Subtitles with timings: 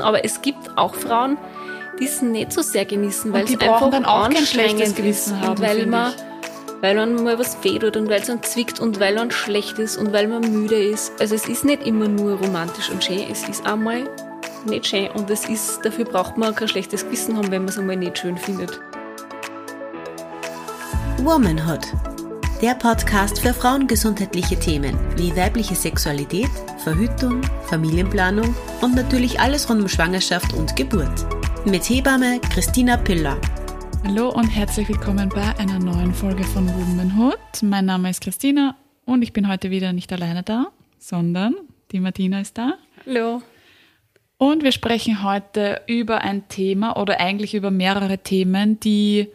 [0.00, 1.38] Aber es gibt auch Frauen,
[1.98, 4.96] die es nicht so sehr genießen, weil es einfach dann auch kein anstrengend schlechtes ist
[4.96, 6.82] Gewissen haben, weil man, ich.
[6.82, 9.96] weil man mal was fehlt und weil es einen zwickt und weil man schlecht ist
[9.96, 11.12] und weil man müde ist.
[11.20, 14.08] Also es ist nicht immer nur romantisch und schön, es ist einmal
[14.66, 17.78] nicht schön und es ist, dafür braucht man kein schlechtes Gewissen haben, wenn man es
[17.78, 18.80] einmal nicht schön findet.
[21.18, 21.86] Womanhood.
[22.60, 26.50] Der Podcast für frauengesundheitliche Themen wie weibliche Sexualität,
[26.84, 31.24] Verhütung, Familienplanung und natürlich alles rund um Schwangerschaft und Geburt.
[31.64, 33.40] Mit Hebamme Christina Piller.
[34.04, 37.38] Hallo und herzlich willkommen bei einer neuen Folge von Womanhood.
[37.62, 40.66] Mein Name ist Christina und ich bin heute wieder nicht alleine da,
[40.98, 41.54] sondern
[41.90, 42.74] die Martina ist da.
[43.06, 43.40] Hallo.
[44.36, 49.28] Und wir sprechen heute über ein Thema oder eigentlich über mehrere Themen, die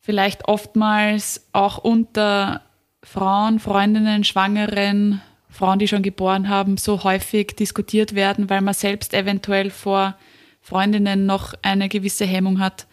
[0.00, 2.62] vielleicht oftmals auch unter
[3.02, 5.20] Frauen, Freundinnen, Schwangeren,
[5.58, 10.14] Frauen, die schon geboren haben, so häufig diskutiert werden, weil man selbst eventuell vor
[10.60, 12.86] Freundinnen noch eine gewisse Hemmung hat.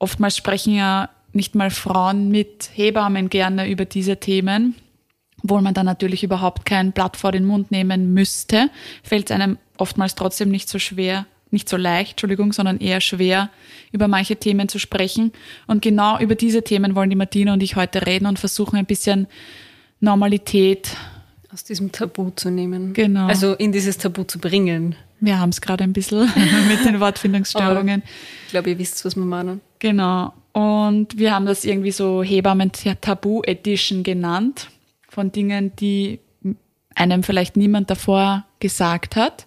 [0.00, 4.74] Oftmals sprechen ja nicht mal Frauen mit Hebammen gerne über diese Themen,
[5.44, 8.68] obwohl man dann natürlich überhaupt kein Blatt vor den Mund nehmen müsste,
[9.04, 13.50] fällt es einem oftmals trotzdem nicht so schwer, nicht so leicht, Entschuldigung, sondern eher schwer,
[13.92, 15.30] über manche Themen zu sprechen.
[15.68, 18.86] Und genau über diese Themen wollen die Martina und ich heute reden und versuchen ein
[18.86, 19.28] bisschen
[20.00, 20.96] Normalität.
[21.52, 22.92] Aus diesem Tabu zu nehmen.
[22.92, 23.28] Genau.
[23.28, 24.96] Also in dieses Tabu zu bringen.
[25.20, 26.20] Wir haben es gerade ein bisschen
[26.68, 28.02] mit den Wortfindungsstörungen.
[28.46, 29.60] Ich glaube, ihr wisst, was wir meinen.
[29.78, 30.34] Genau.
[30.52, 34.68] Und wir haben das irgendwie so Hebammen-Tabu-Edition genannt,
[35.08, 36.20] von Dingen, die
[36.94, 39.46] einem vielleicht niemand davor gesagt hat.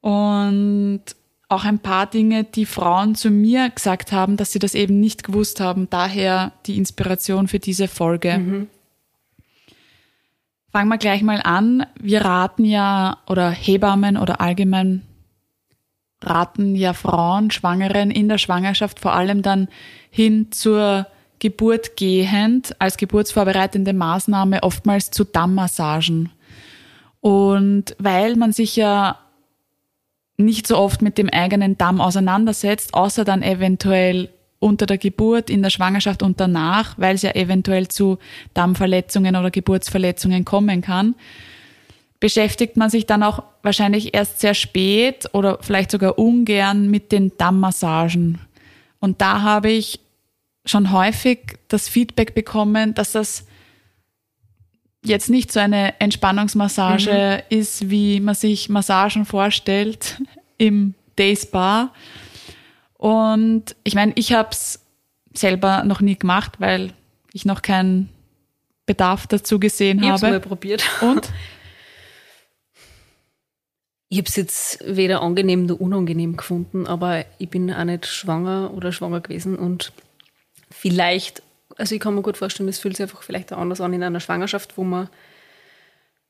[0.00, 1.02] Und
[1.48, 5.24] auch ein paar Dinge, die Frauen zu mir gesagt haben, dass sie das eben nicht
[5.24, 5.88] gewusst haben.
[5.88, 8.38] Daher die Inspiration für diese Folge.
[8.38, 8.66] Mhm.
[10.74, 11.86] Fangen wir gleich mal an.
[12.00, 15.02] Wir raten ja, oder Hebammen oder allgemein
[16.20, 19.68] raten ja Frauen, Schwangeren in der Schwangerschaft vor allem dann
[20.10, 21.06] hin zur
[21.38, 26.32] Geburt gehend als geburtsvorbereitende Maßnahme oftmals zu Dammmassagen.
[27.20, 29.20] Und weil man sich ja
[30.38, 34.28] nicht so oft mit dem eigenen Damm auseinandersetzt, außer dann eventuell
[34.64, 38.18] unter der Geburt, in der Schwangerschaft und danach, weil es ja eventuell zu
[38.54, 41.14] Dammverletzungen oder Geburtsverletzungen kommen kann,
[42.18, 47.32] beschäftigt man sich dann auch wahrscheinlich erst sehr spät oder vielleicht sogar ungern mit den
[47.36, 48.40] Dammmassagen.
[49.00, 50.00] Und da habe ich
[50.64, 53.46] schon häufig das Feedback bekommen, dass das
[55.04, 57.58] jetzt nicht so eine Entspannungsmassage mhm.
[57.58, 60.22] ist, wie man sich Massagen vorstellt
[60.56, 61.92] im Day Spa.
[63.04, 64.80] Und ich meine, ich habe es
[65.34, 66.94] selber noch nie gemacht, weil
[67.34, 68.08] ich noch keinen
[68.86, 70.26] Bedarf dazu gesehen ich habe.
[70.26, 70.82] Ich mal probiert.
[71.02, 71.28] Und?
[74.08, 78.72] Ich habe es jetzt weder angenehm noch unangenehm gefunden, aber ich bin auch nicht schwanger
[78.72, 79.92] oder schwanger gewesen und
[80.70, 81.42] vielleicht,
[81.76, 84.02] also ich kann mir gut vorstellen, es fühlt sich einfach vielleicht auch anders an in
[84.02, 85.10] einer Schwangerschaft, wo man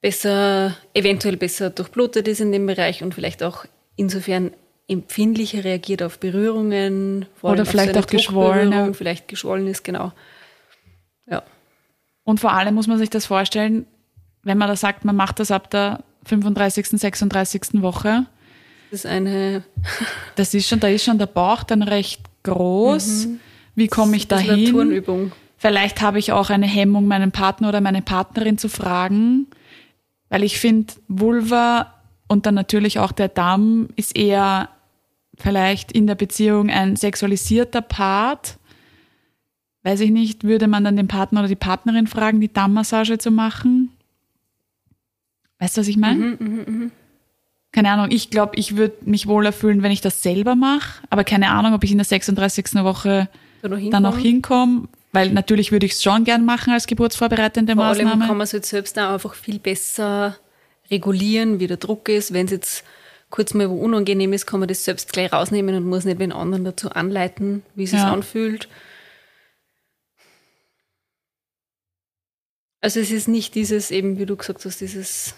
[0.00, 3.64] besser, eventuell besser durchblutet ist in dem Bereich und vielleicht auch
[3.94, 4.50] insofern
[4.88, 7.26] empfindlicher reagiert auf Berührungen.
[7.42, 8.94] Oder vielleicht auch geschwollen.
[8.94, 10.12] Vielleicht geschwollen ist, genau.
[11.26, 11.42] Ja.
[12.24, 13.86] Und vor allem muss man sich das vorstellen,
[14.42, 17.82] wenn man da sagt, man macht das ab der 35., 36.
[17.82, 18.26] Woche.
[18.90, 19.64] Das ist eine.
[20.36, 23.26] das ist schon, da ist schon der Bauch dann recht groß.
[23.26, 23.40] Mhm.
[23.74, 24.70] Wie komme ich da hin?
[24.70, 25.32] Turnübung.
[25.56, 29.46] Vielleicht habe ich auch eine Hemmung, meinen Partner oder meine Partnerin zu fragen,
[30.28, 31.94] weil ich finde, Vulva
[32.28, 34.68] und dann natürlich auch der Damm ist eher
[35.38, 38.58] vielleicht in der Beziehung ein sexualisierter Part.
[39.82, 43.30] Weiß ich nicht, würde man dann den Partner oder die Partnerin fragen, die Dammmassage zu
[43.30, 43.90] machen?
[45.58, 46.18] Weißt du, was ich meine?
[46.20, 46.90] Mhm, mh, mh.
[47.72, 51.24] Keine Ahnung, ich glaube, ich würde mich wohler fühlen, wenn ich das selber mache, aber
[51.24, 52.74] keine Ahnung, ob ich in der 36.
[52.84, 53.28] Woche
[53.62, 58.10] dann noch hinkomme, weil natürlich würde ich es schon gern machen als geburtsvorbereitende Vor Maßnahme.
[58.10, 60.36] Vor allem kann man es jetzt selbst auch einfach viel besser
[60.90, 62.32] regulieren, wie der Druck ist.
[62.32, 62.84] Wenn es jetzt
[63.34, 66.30] kurz mal wo unangenehm ist, kann man das selbst gleich rausnehmen und muss nicht den
[66.30, 68.12] anderen dazu anleiten, wie es sich Ja.
[68.12, 68.68] anfühlt.
[72.80, 75.34] Also es ist nicht dieses, eben wie du gesagt hast, dieses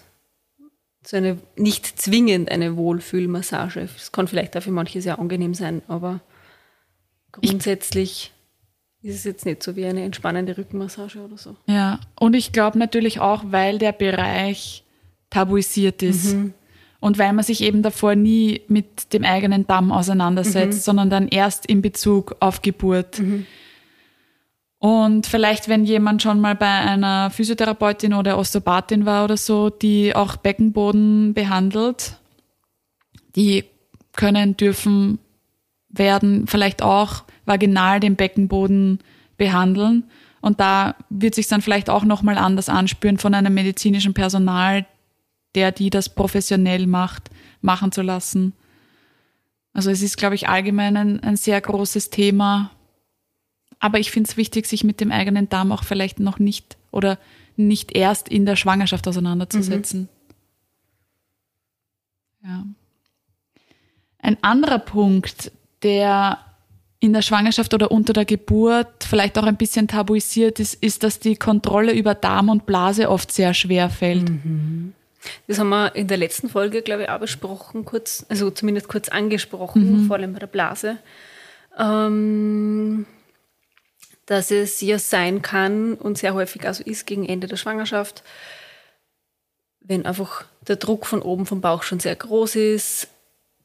[1.07, 3.89] so eine nicht zwingend eine Wohlfühlmassage.
[3.95, 6.19] Es kann vielleicht auch für manche sehr angenehm sein, aber
[7.31, 8.31] grundsätzlich
[9.01, 11.55] ist es jetzt nicht so wie eine entspannende Rückenmassage oder so.
[11.65, 14.83] Ja, und ich glaube natürlich auch, weil der Bereich
[15.31, 16.35] tabuisiert ist.
[16.35, 16.53] Mhm.
[16.99, 20.81] Und weil man sich eben davor nie mit dem eigenen Damm auseinandersetzt, Mhm.
[20.81, 23.19] sondern dann erst in Bezug auf Geburt.
[24.79, 30.15] Und vielleicht, wenn jemand schon mal bei einer Physiotherapeutin oder Osteopathin war oder so, die
[30.15, 32.17] auch Beckenboden behandelt,
[33.35, 33.63] die
[34.15, 35.19] können, dürfen,
[35.89, 38.99] werden vielleicht auch vaginal den Beckenboden
[39.37, 40.03] behandeln.
[40.41, 44.85] Und da wird sich dann vielleicht auch nochmal anders anspüren von einem medizinischen Personal,
[45.57, 47.31] der die das professionell macht,
[47.61, 48.53] machen zu lassen.
[49.73, 52.71] Also es ist, glaube ich, allgemein ein, ein sehr großes Thema.
[53.79, 57.17] Aber ich finde es wichtig, sich mit dem eigenen Darm auch vielleicht noch nicht oder
[57.55, 60.09] nicht erst in der Schwangerschaft auseinanderzusetzen.
[62.41, 62.47] Mhm.
[62.47, 62.65] Ja.
[64.19, 65.51] Ein anderer Punkt,
[65.81, 66.39] der
[66.99, 71.19] in der Schwangerschaft oder unter der Geburt vielleicht auch ein bisschen tabuisiert ist, ist, dass
[71.19, 74.29] die Kontrolle über Darm und Blase oft sehr schwer fällt.
[74.29, 74.93] Mhm.
[75.47, 79.09] Das haben wir in der letzten Folge, glaube ich, auch besprochen, kurz, also zumindest kurz
[79.09, 80.07] angesprochen, mhm.
[80.07, 80.97] vor allem bei der Blase.
[81.77, 83.05] Ähm,
[84.27, 88.23] dass es ja sein kann und sehr häufig also ist gegen Ende der Schwangerschaft,
[89.79, 93.07] wenn einfach der Druck von oben vom Bauch schon sehr groß ist,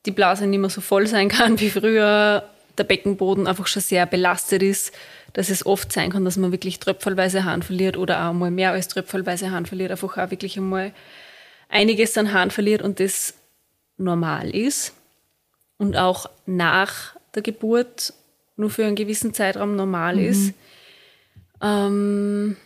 [0.07, 2.49] die Blase nicht mehr so voll sein kann wie früher,
[2.79, 4.93] der Beckenboden einfach schon sehr belastet ist,
[5.33, 8.71] dass es oft sein kann, dass man wirklich tröpfelweise Haaren verliert oder auch mal mehr
[8.71, 10.93] als tröpfelweise Haaren verliert, einfach auch wirklich einmal
[11.73, 13.35] einiges an Haaren verliert und das
[13.97, 14.93] normal ist
[15.79, 18.13] und auch nach der Geburt
[18.57, 20.25] nur für einen gewissen Zeitraum normal mhm.
[20.25, 20.55] ist.
[21.63, 22.57] Ähm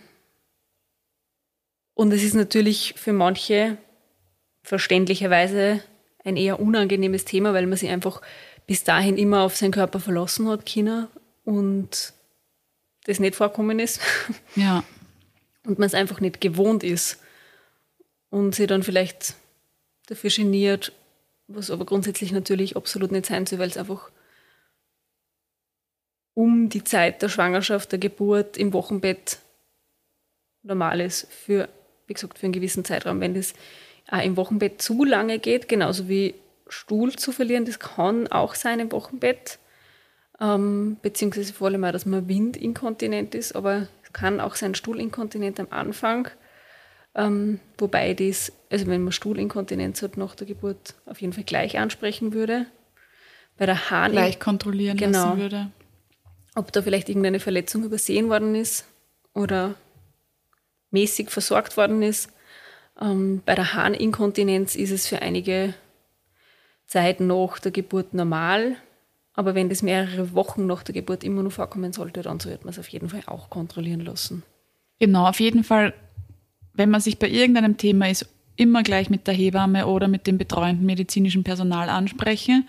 [1.95, 3.79] und es ist natürlich für manche
[4.63, 5.83] verständlicherweise
[6.25, 8.21] ein eher unangenehmes Thema, weil man sich einfach
[8.67, 11.09] bis dahin immer auf seinen Körper verlassen hat, China,
[11.45, 12.13] und
[13.05, 14.01] das nicht vorkommen ist.
[14.57, 14.83] Ja.
[15.65, 17.21] Und man es einfach nicht gewohnt ist
[18.31, 19.35] und sie dann vielleicht
[20.07, 20.93] dafür geniert,
[21.49, 24.11] was aber grundsätzlich natürlich absolut nicht sein soll, weil es einfach
[26.35, 29.39] um die Zeit der Schwangerschaft, der Geburt im Wochenbett
[30.63, 31.69] normal ist, für,
[32.07, 33.21] wie gesagt, für einen gewissen Zeitraum.
[33.21, 33.55] Wenn das
[34.09, 36.35] auch im Wochenbett zu lange geht, genauso wie
[36.69, 39.59] Stuhl zu verlieren, das kann auch sein im Wochenbett,
[40.41, 45.59] ähm, beziehungsweise vor allem auch, dass man windinkontinent ist, aber es kann auch sein Stuhlinkontinent
[45.61, 46.29] am Anfang,
[47.17, 51.79] ähm, wobei das, also wenn man Stuhlinkontinenz hat nach der Geburt, auf jeden Fall gleich
[51.79, 52.67] ansprechen würde.
[53.57, 55.71] Bei der Harn gleich kontrollieren genau, lassen würde.
[56.55, 58.85] Ob da vielleicht irgendeine Verletzung übersehen worden ist
[59.33, 59.75] oder
[60.91, 62.31] mäßig versorgt worden ist.
[63.01, 65.75] Ähm, bei der Harninkontinenz ist es für einige
[66.87, 68.77] Zeit nach der Geburt normal.
[69.33, 72.73] Aber wenn das mehrere Wochen nach der Geburt immer noch vorkommen sollte, dann sollte man
[72.73, 74.43] es auf jeden Fall auch kontrollieren lassen.
[74.99, 75.93] Genau, auf jeden Fall,
[76.77, 80.39] wenn man sich bei irgendeinem Thema ist, immer gleich mit der Hebamme oder mit dem
[80.39, 82.67] betreuenden medizinischen Personal ansprechen.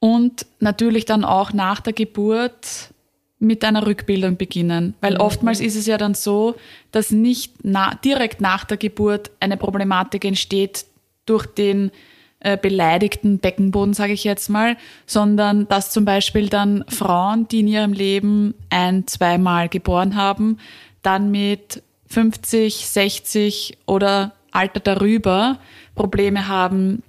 [0.00, 2.92] Und natürlich dann auch nach der Geburt
[3.40, 4.94] mit einer Rückbildung beginnen.
[5.00, 5.20] Weil mhm.
[5.20, 6.56] oftmals ist es ja dann so,
[6.90, 10.86] dass nicht na direkt nach der Geburt eine Problematik entsteht
[11.26, 11.90] durch den
[12.40, 14.76] äh, beleidigten Beckenboden, sage ich jetzt mal,
[15.06, 20.58] sondern dass zum Beispiel dann Frauen, die in ihrem Leben ein, zweimal geboren haben,
[21.02, 25.58] dann mit 50, 60 oder Alter darüber
[25.94, 27.02] Probleme haben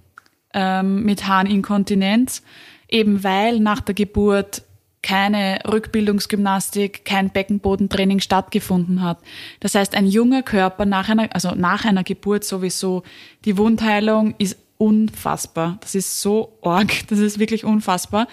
[0.54, 2.44] ähm, mit Harninkontinenz,
[2.90, 4.64] eben weil nach der Geburt
[5.02, 9.20] keine Rückbildungsgymnastik, kein Beckenbodentraining stattgefunden hat.
[9.60, 13.04] Das heißt, ein junger Körper nach einer, also nach einer Geburt sowieso,
[13.46, 15.78] die Wundheilung ist unfassbar.
[15.82, 18.28] Das ist so arg, das ist wirklich unfassbar.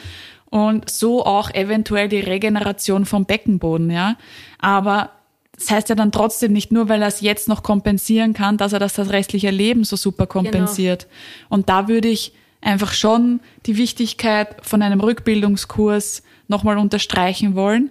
[0.49, 4.17] Und so auch eventuell die Regeneration vom Beckenboden, ja.
[4.59, 5.11] Aber
[5.57, 8.73] das heißt ja dann trotzdem nicht nur, weil er es jetzt noch kompensieren kann, dass
[8.73, 11.05] er das das restliche Leben so super kompensiert.
[11.05, 11.55] Genau.
[11.55, 17.91] Und da würde ich einfach schon die Wichtigkeit von einem Rückbildungskurs nochmal unterstreichen wollen,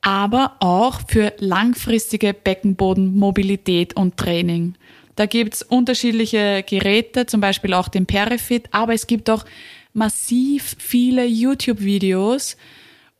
[0.00, 4.74] aber auch für langfristige Beckenbodenmobilität und Training.
[5.16, 9.44] Da gibt's unterschiedliche Geräte, zum Beispiel auch den Perifit, aber es gibt auch
[9.92, 12.56] massiv viele YouTube-Videos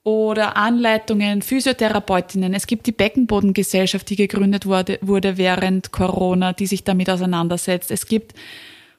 [0.04, 2.54] oder Anleitungen, Physiotherapeutinnen.
[2.54, 7.90] Es gibt die Beckenbodengesellschaft, die gegründet wurde, wurde während Corona, die sich damit auseinandersetzt.
[7.90, 8.34] Es gibt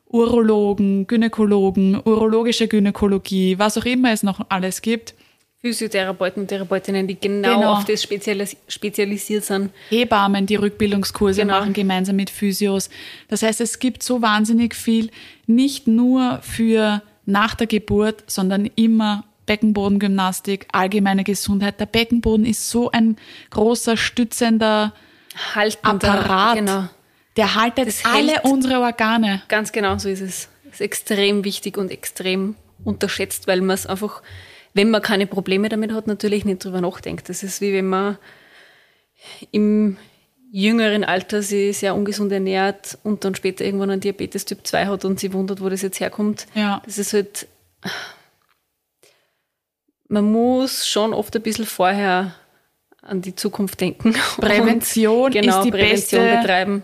[0.08, 5.16] Urologen, Gynäkologen, urologische Gynäkologie, was auch immer es noch alles gibt.
[5.60, 7.74] Physiotherapeuten, Therapeutinnen, die genau, genau.
[7.74, 9.72] auf das spezialis spezialisiert sind.
[9.90, 11.60] Hebammen, die Rückbildungskurse genau.
[11.60, 12.90] machen gemeinsam mit Physios.
[13.30, 15.10] Das heißt, es gibt so wahnsinnig viel,
[15.48, 21.80] nicht nur für nach der Geburt, sondern immer Beckenbodengymnastik, allgemeine Gesundheit.
[21.80, 23.18] Der Beckenboden ist so ein
[23.50, 24.94] großer, stützender
[25.56, 26.58] Haltender, Apparat.
[26.58, 26.90] Genau.
[27.36, 29.42] Der haltet das alle unsere Organe.
[29.48, 30.50] Ganz genau so ist es.
[30.66, 34.22] Das ist extrem wichtig und extrem unterschätzt, weil man es einfach
[34.74, 37.30] wenn man keine Probleme damit hat, natürlich nicht drüber nachdenkt.
[37.30, 38.18] Das ist wie wenn man
[39.52, 39.98] im
[40.52, 45.06] jüngeren Alter sich sehr ungesund ernährt und dann später irgendwann einen Diabetes Typ 2 hat
[45.06, 46.48] und sie wundert, wo das jetzt herkommt.
[46.54, 46.82] Ja.
[46.86, 47.48] Das ist halt,
[50.14, 52.36] man muss schon oft ein bisschen vorher
[53.02, 54.14] an die Zukunft denken.
[54.38, 56.84] Prävention und, genau, ist die Prävention beste betreiben.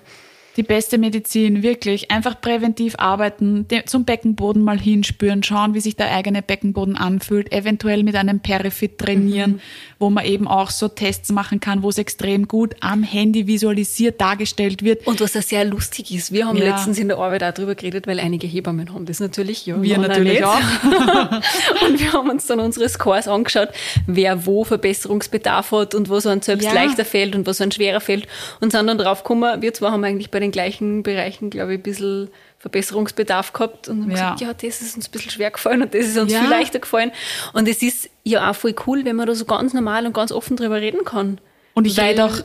[0.60, 2.12] Die beste Medizin, wirklich.
[2.12, 8.04] Einfach präventiv arbeiten, zum Beckenboden mal hinspüren, schauen, wie sich der eigene Beckenboden anfühlt, eventuell
[8.04, 9.60] mit einem Perifit trainieren, Mhm.
[10.00, 14.20] wo man eben auch so Tests machen kann, wo es extrem gut am Handy visualisiert
[14.20, 15.08] dargestellt wird.
[15.08, 16.72] Und was ja sehr lustig ist, wir haben Ja.
[16.76, 19.66] letztens in der Arbeit auch drüber geredet, weil einige Hebammen haben das natürlich.
[19.66, 20.60] Ja, Wir natürlich auch.
[21.88, 23.70] und wir haben uns dann unsere Scores angeschaut,
[24.08, 26.74] wer wo Verbesserungsbedarf hat und was einem selbst Ja.
[26.74, 28.28] leichter fällt und was einem schwerer fällt.
[28.60, 31.80] Und sind dann drauf gekommen, wir zwei haben eigentlich bei den gleichen Bereichen, glaube ich,
[31.80, 32.30] ein bisschen
[32.60, 34.34] Verbesserungsbedarf gehabt und haben Ja.
[34.34, 36.42] gesagt, ja, das ist uns ein bisschen schwer gefallen und das ist uns Ja.
[36.42, 37.12] viel leichter gefallen.
[37.54, 40.32] Und es ist ja auch voll cool, wenn man da so ganz normal und ganz
[40.32, 41.40] offen drüber reden kann.
[41.74, 42.36] Und ich weil, rede auch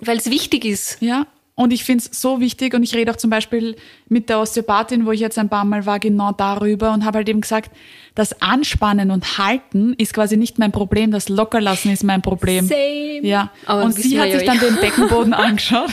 [0.00, 0.98] Weil es wichtig ist.
[1.00, 1.26] Ja,
[1.58, 3.74] und ich finde es so wichtig und ich rede auch zum Beispiel
[4.08, 7.28] mit der Osteopathin, wo ich jetzt ein paar Mal war, genau darüber und habe halt
[7.28, 7.72] eben gesagt,
[8.14, 12.68] das Anspannen und Halten ist quasi nicht mein Problem, das Lockerlassen ist mein Problem.
[12.68, 13.26] Same.
[13.26, 15.90] Ja, Aber und sie hat sich dann den Beckenboden angeschaut.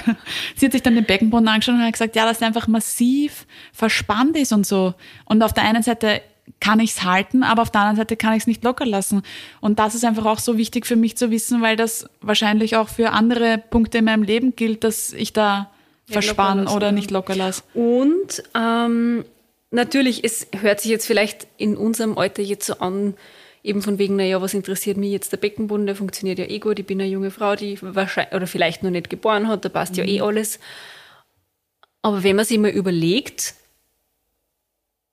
[0.55, 3.47] Sie hat sich dann den Beckenboden angeschaut und hat gesagt, ja, dass der einfach massiv
[3.73, 4.93] verspannt ist und so.
[5.25, 6.21] Und auf der einen Seite
[6.59, 9.23] kann ich es halten, aber auf der anderen Seite kann ich es nicht locker lassen.
[9.61, 12.89] Und das ist einfach auch so wichtig für mich zu wissen, weil das wahrscheinlich auch
[12.89, 15.69] für andere Punkte in meinem Leben gilt, dass ich da
[16.07, 16.91] locker verspann oder ja.
[16.91, 17.63] nicht locker lasse.
[17.73, 19.25] Und ähm,
[19.71, 23.15] natürlich, es hört sich jetzt vielleicht in unserem Alter jetzt so an,
[23.63, 26.77] eben von wegen, naja, was interessiert mich jetzt der Beckenboden, der funktioniert ja eh gut,
[26.77, 29.97] ich bin eine junge Frau, die wahrscheinlich oder vielleicht noch nicht geboren hat, da passt
[29.97, 30.59] ja eh alles.
[32.03, 33.55] Aber wenn man sich mal überlegt,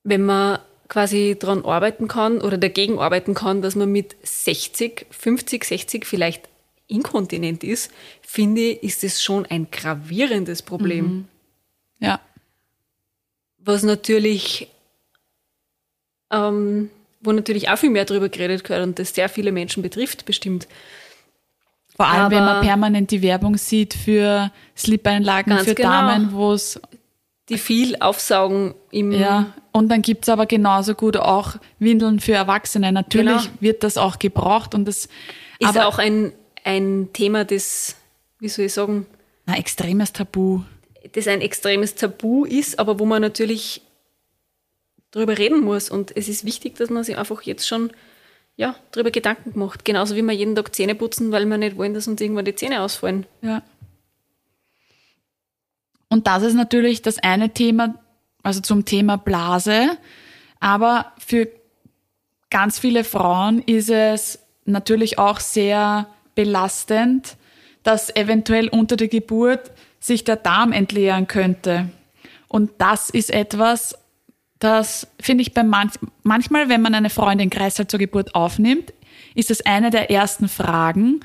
[0.05, 0.59] wenn man
[0.93, 6.51] quasi dran arbeiten kann oder dagegen arbeiten kann, dass man mit 60, 50, 60 vielleicht
[6.87, 11.29] inkontinent ist, finde ich, ist es schon ein gravierendes Problem
[11.99, 12.21] Ja,
[13.57, 14.69] was natürlich,
[16.31, 16.91] ähm,
[17.23, 20.69] wo natürlich auch viel mehr drüber geredet gehört und das sehr viele Menschen betrifft, bestimmt.
[21.97, 25.89] vor allem, wenn man Aber- permanent die Werbung sieht für Slip-Einlagen für genau.
[25.89, 26.79] Damen, wo es
[27.49, 32.93] Die viel aufsaugen im, Ja, und dann gibt's aber genauso gut auch Windeln für Erwachsene.
[32.93, 33.61] Natürlich Genau.
[33.61, 35.09] wird das auch gebraucht und das
[35.59, 36.33] ist aber auch ein,
[36.65, 37.97] ein Thema, das,
[38.39, 39.07] wie soll ich sagen,
[39.47, 40.61] ein extremes Tabu.
[41.13, 43.83] das ein extremes Tabu ist, aber wo man natürlich
[45.11, 45.91] drüber reden muss.
[45.91, 47.93] Und es ist wichtig, dass man sich einfach jetzt schon
[48.57, 49.85] ja, drüber Gedanken macht.
[49.85, 52.55] Genauso wie wir jeden Tag Zähne putzen, weil wir nicht wollen, dass uns irgendwann die
[52.55, 53.27] Zähne ausfallen.
[53.41, 53.63] Ja.
[56.09, 57.95] Und das ist natürlich das eine Thema,
[58.43, 59.99] also zum Thema Blase.
[60.61, 61.49] Aber für
[62.51, 67.37] ganz viele Frauen ist es natürlich auch sehr belastend,
[67.83, 71.91] dass eventuell unter der Geburt sich der Darm entleeren könnte.
[72.49, 73.99] Und das ist etwas,
[74.59, 78.93] das finde ich bei manch, manchmal, wenn man eine Frau in zur Geburt aufnimmt,
[79.35, 81.21] ist es eine der ersten Fragen,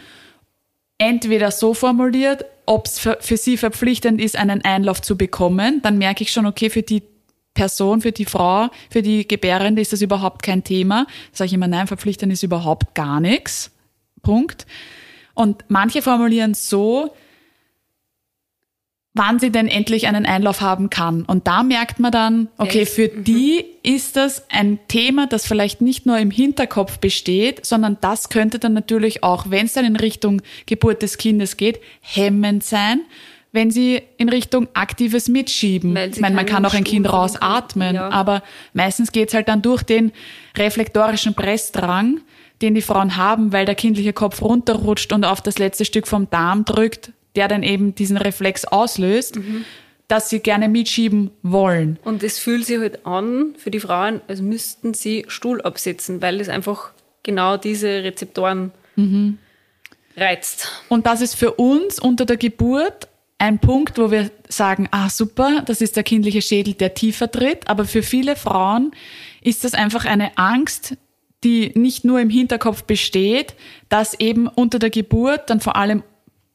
[0.98, 5.98] entweder so formuliert, ob es für, für sie verpflichtend ist, einen Einlauf zu bekommen, dann
[5.98, 7.02] merke ich schon, okay, für die
[7.54, 11.08] Person, für die Frau, für die Gebärende ist das überhaupt kein Thema.
[11.32, 13.72] Sage ich immer, nein, verpflichtend ist überhaupt gar nichts.
[14.22, 14.68] Punkt.
[15.34, 17.16] Und manche formulieren so,
[19.18, 21.24] wann sie denn endlich einen Einlauf haben kann.
[21.24, 26.06] Und da merkt man dann, okay, für die ist das ein Thema, das vielleicht nicht
[26.06, 30.42] nur im Hinterkopf besteht, sondern das könnte dann natürlich auch, wenn es dann in Richtung
[30.66, 33.02] Geburt des Kindes geht, hemmend sein,
[33.52, 35.96] wenn sie in Richtung aktives Mitschieben.
[35.98, 38.10] Ich meine, man kann auch ein Kind rausatmen, ja.
[38.10, 38.44] aber
[38.74, 40.12] meistens geht's halt dann durch den
[40.56, 42.22] reflektorischen Pressdrang,
[42.62, 46.30] den die Frauen haben, weil der kindliche Kopf runterrutscht und auf das letzte Stück vom
[46.30, 49.64] Darm drückt, der dann eben diesen Reflex auslöst, Mhm.
[50.10, 52.00] dass sie gerne mitschieben wollen.
[52.04, 56.42] Und es fühlt sich halt an für die Frauen, als müssten sie Stuhl absetzen, weil
[56.42, 56.92] es einfach
[57.24, 58.72] genau diese Rezeptoren
[60.16, 60.70] reizt.
[60.90, 65.62] Und das ist für uns unter der Geburt ein Punkt, wo wir sagen, ah super,
[65.66, 67.68] das ist der kindliche Schädel, der tiefer tritt.
[67.70, 68.92] Aber für viele Frauen
[69.42, 70.96] ist das einfach eine Angst,
[71.44, 73.54] die nicht nur im Hinterkopf besteht,
[73.90, 76.02] dass eben unter der Geburt, dann vor allem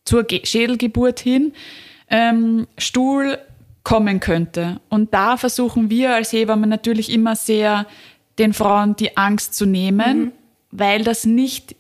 [0.05, 1.53] zur Ge Schädelgeburt hin,
[2.09, 3.39] ähm, Stuhl
[3.85, 4.81] kommen könnte.
[4.89, 7.87] Und da versuchen wir als Hebamme natürlich immer sehr,
[8.39, 10.33] den Frauen die Angst zu nehmen,
[10.71, 11.77] weil das nicht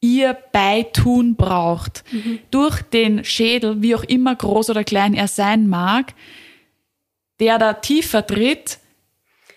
[0.00, 2.04] ihr Beitun braucht.
[2.50, 6.14] Durch den Schädel, wie auch immer groß oder klein er sein mag,
[7.40, 8.78] der da tiefer tritt,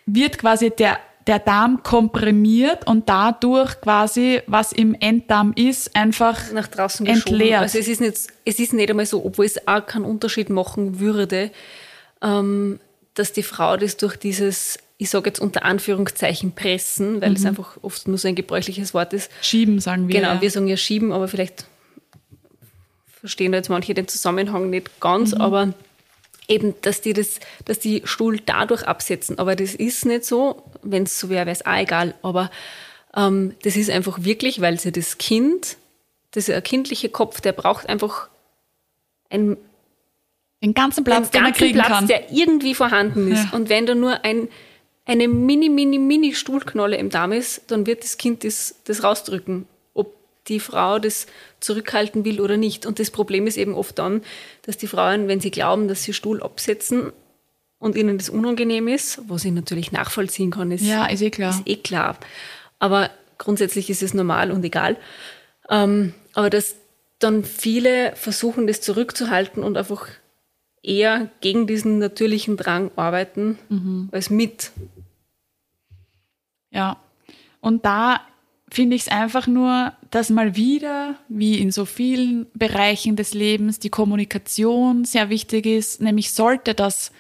[0.05, 6.67] wird quasi der der Darm komprimiert und dadurch quasi, was im Enddarm ist, einfach nach
[6.67, 7.33] draußen geschoben.
[7.33, 7.61] entleert.
[7.61, 10.99] Also es ist nicht, es ist nicht einmal so, obwohl es auch keinen Unterschied machen
[10.99, 11.51] würde,
[12.21, 12.79] ähm,
[13.13, 17.77] dass die Frau das durch dieses, ich sage jetzt unter Anführungszeichen pressen, weil es einfach
[17.81, 19.29] oft nur so ein gebräuchliches Wort ist.
[19.41, 20.15] Schieben, sagen wir.
[20.15, 20.41] Genau, ja.
[20.41, 21.65] wir sagen ja schieben, aber vielleicht
[23.07, 25.73] verstehen da jetzt manche den Zusammenhang nicht ganz, aber
[26.47, 29.39] eben, dass die das, dass die Stuhl dadurch absetzen.
[29.39, 30.63] Aber das ist nicht so.
[30.81, 32.13] Wenn es so wäre, wäre es auch egal.
[32.21, 32.49] Aber
[33.15, 35.77] ähm, das ist einfach wirklich, weil sie das Kind,
[36.31, 38.29] das ist ein kindliche Kopf, der braucht einfach
[39.29, 39.57] einen,
[40.61, 42.07] Den ganzen Platz, den ganzen Platz, kann.
[42.07, 43.45] der irgendwie vorhanden ist.
[43.51, 43.57] Ja.
[43.57, 44.47] Und wenn da nur ein,
[45.05, 49.67] eine mini, mini, mini Stuhlknolle im Darm ist, dann wird das Kind das, das rausdrücken,
[50.47, 51.27] die Frau das
[51.59, 52.85] zurückhalten will oder nicht.
[52.85, 54.21] Und das Problem ist eben oft dann,
[54.63, 57.11] dass die Frauen, wenn sie glauben, dass sie Stuhl absetzen
[57.79, 61.51] und ihnen das unangenehm ist, was ich natürlich nachvollziehen kann, ist, Ja, ist eh klar.
[61.51, 62.17] ist eh klar.
[62.79, 64.97] Aber grundsätzlich ist es normal und egal.
[65.69, 66.75] Ähm, aber dass
[67.19, 70.07] dann viele versuchen, das zurückzuhalten und einfach
[70.83, 74.09] eher gegen diesen natürlichen Drang arbeiten, Mhm.
[74.11, 74.71] als mit.
[76.71, 76.97] Ja.
[77.59, 78.21] Und da
[78.71, 83.79] finde ich es einfach nur, dass mal wieder, wie in so vielen Bereichen des Lebens,
[83.79, 86.01] die Kommunikation sehr wichtig ist.
[86.01, 87.11] Nämlich sollte das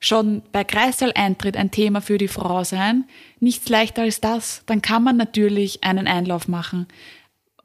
[0.00, 3.04] schon bei Kreißsaaleintritt ein Thema für die Frau sein,
[3.38, 4.62] nichts leichter als das.
[4.66, 6.88] Dann kann man natürlich einen Einlauf machen.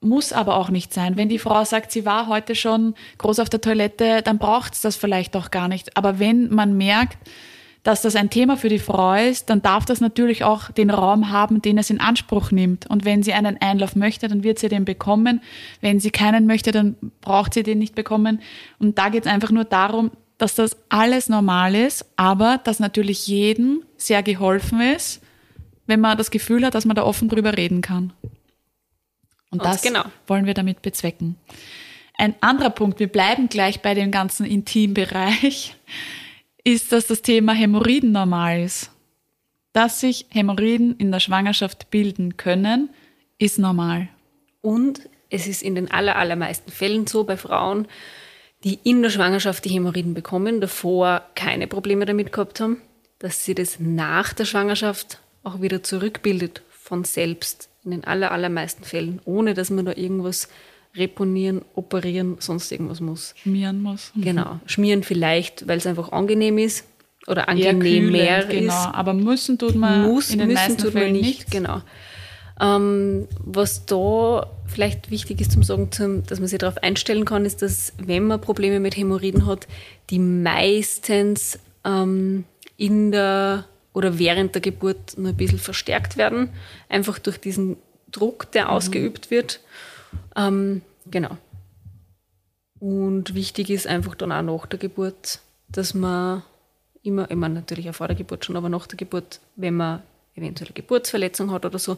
[0.02, 1.18] Muss aber auch nicht sein.
[1.18, 4.82] Wenn die Frau sagt, sie war heute schon groß auf der Toilette, dann braucht es
[4.82, 5.98] das vielleicht auch gar nicht.
[5.98, 7.18] Aber wenn man merkt,
[7.84, 11.32] dass das ein Thema für die Frau ist, dann darf das natürlich auch den Raum
[11.32, 12.88] haben, den es in Anspruch nimmt.
[12.88, 15.42] Und wenn sie einen Einlauf möchte, dann wird sie den bekommen.
[15.82, 18.42] Wenn sie keinen möchte, dann braucht sie den nicht bekommen.
[18.78, 23.28] Und da geht es einfach nur darum, dass das alles normal ist, aber dass natürlich
[23.28, 25.22] jedem sehr geholfen ist,
[25.88, 28.14] wenn man das Gefühl hat, dass man da offen drüber reden kann.
[29.52, 30.04] Und Ganz das genau.
[30.28, 31.36] wollen wir damit bezwecken.
[32.18, 35.76] Ein anderer Punkt, wir bleiben gleich bei dem ganzen Intimbereich,
[36.64, 38.92] ist, dass das Thema Hämorrhoiden normal ist.
[39.74, 42.90] Dass sich Hämorrhoiden in der Schwangerschaft bilden können,
[43.38, 44.10] ist normal.
[44.62, 47.88] Und es ist in den aller, allermeisten Fällen so bei Frauen,
[48.64, 52.82] die in der Schwangerschaft die Hämorrhoiden bekommen, davor keine Probleme damit gehabt haben,
[53.18, 57.70] dass sie das nach der Schwangerschaft auch wieder zurückbildet von selbst.
[57.84, 60.50] In den aller, allermeisten Fällen, ohne dass man da irgendwas
[60.96, 63.34] reponieren, operieren, sonst irgendwas muss.
[63.38, 64.12] Schmieren muss.
[64.16, 64.60] Genau.
[64.66, 66.86] Schmieren vielleicht, weil es einfach angenehm ist
[67.28, 68.74] oder angenehmer kühlend, genau.
[68.74, 68.94] ist.
[68.94, 71.52] Aber müssen tut man Muss, in den müssen meisten tut man nicht, nicht.
[71.52, 71.82] genau.
[72.60, 77.46] Ähm, was da vielleicht wichtig ist zum sagen, zum, dass man sich darauf einstellen kann,
[77.46, 79.68] ist, dass wenn man Probleme mit Hämorrhoiden hat,
[80.10, 82.44] die meistens ähm,
[82.78, 86.50] in der oder während der Geburt nur ein bisschen verstärkt werden,
[86.88, 87.78] einfach durch diesen
[88.12, 89.60] Druck, der ausgeübt wird.
[90.36, 91.38] Ähm, genau.
[92.80, 96.44] Und wichtig ist einfach dann auch nach der Geburt, dass man
[97.04, 100.02] immer, ich meine natürlich auch vor der Geburt schon, aber nach der Geburt, wenn man
[100.36, 101.98] eventuell Geburtsverletzung hat oder so,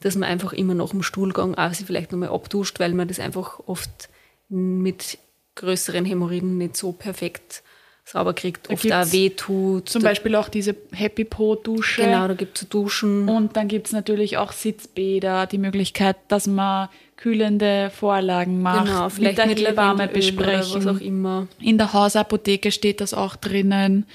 [0.00, 3.20] dass man einfach immer nach dem Stuhlgang auch sich vielleicht nochmal abduscht, weil man das
[3.20, 4.08] einfach oft
[4.48, 5.18] mit
[5.56, 7.62] größeren Hämorrhoiden nicht so perfekt
[8.04, 9.88] sauber kriegt, Da oft auch weh tut.
[9.88, 12.02] Zum Beispiel auch diese Happy Po-Dusche.
[12.02, 13.28] Genau, da gibt es Duschen.
[13.28, 16.88] Und dann gibt's natürlich auch Sitzbäder, die Möglichkeit, dass man
[17.20, 20.74] kühlende Vorlagen macht, genau, vielleicht mit der Hebamme besprechen.
[20.74, 21.48] was auch immer.
[21.60, 24.06] In der Hausapotheke steht das auch drinnen,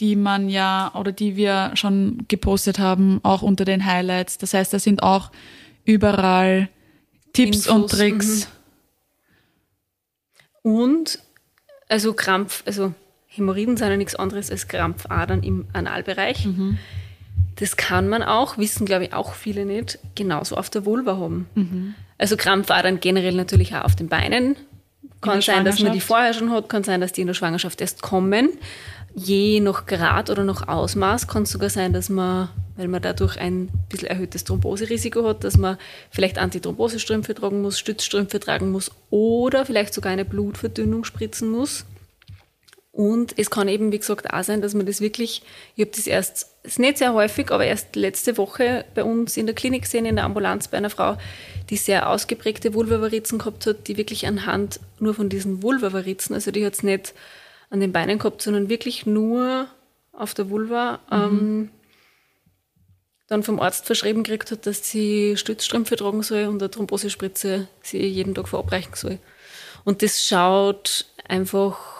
[0.00, 4.38] die man ja oder die wir schon gepostet haben, auch unter den Highlights.
[4.38, 5.30] Das heißt, da sind auch
[5.84, 6.70] überall
[7.34, 8.48] Tipps und Infos, Tricks.
[10.62, 11.18] Und
[11.88, 12.94] also Krampf, also
[13.26, 16.46] Hämorrhoiden sind ja nichts anderes als Krampfadern im Analbereich.
[16.46, 16.78] Mhm.
[17.56, 21.46] Das kann man auch, wissen glaube ich auch viele nicht, genauso auf der Vulva haben.
[21.54, 21.94] Mhm.
[22.20, 24.54] Also Krampfadern generell natürlich auch auf den Beinen.
[25.22, 27.80] Kann sein, dass man die vorher schon hat, kann sein, dass die in der Schwangerschaft
[27.80, 28.50] erst kommen.
[29.14, 33.38] Je nach Grad oder nach Ausmaß kann es sogar sein, dass man, weil man dadurch
[33.38, 35.78] ein bisschen erhöhtes Thromboserisiko hat, dass man
[36.10, 41.86] vielleicht Antithrombosestrümpfe tragen muss, Stützstrümpfe tragen muss oder vielleicht sogar eine Blutverdünnung spritzen muss.
[42.92, 45.42] Und es kann eben, wie gesagt, auch sein, dass man das wirklich,
[45.76, 49.46] ich habe das erst, ist nicht sehr häufig, aber erst letzte Woche bei uns in
[49.46, 51.16] der Klinik gesehen, in der Ambulanz bei einer Frau,
[51.70, 56.66] die sehr ausgeprägte Vulvavarizen gehabt hat, die wirklich anhand nur von diesen Vulvavarizen, also die
[56.66, 57.14] hat es nicht
[57.70, 59.68] an den Beinen gehabt, sondern wirklich nur
[60.12, 61.70] auf der Vulva, ähm,
[63.28, 68.04] dann vom Arzt verschrieben gekriegt hat, dass sie Stützstrümpfe tragen soll und eine Thrombosespritze sie
[68.04, 69.18] jeden Tag verabreichen soll.
[69.84, 71.99] Und das schaut einfach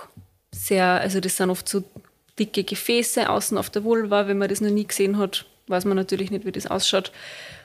[0.60, 1.82] sehr, also das sind oft so
[2.38, 4.26] dicke Gefäße außen auf der Vulva.
[4.26, 7.12] Wenn man das noch nie gesehen hat, weiß man natürlich nicht, wie das ausschaut.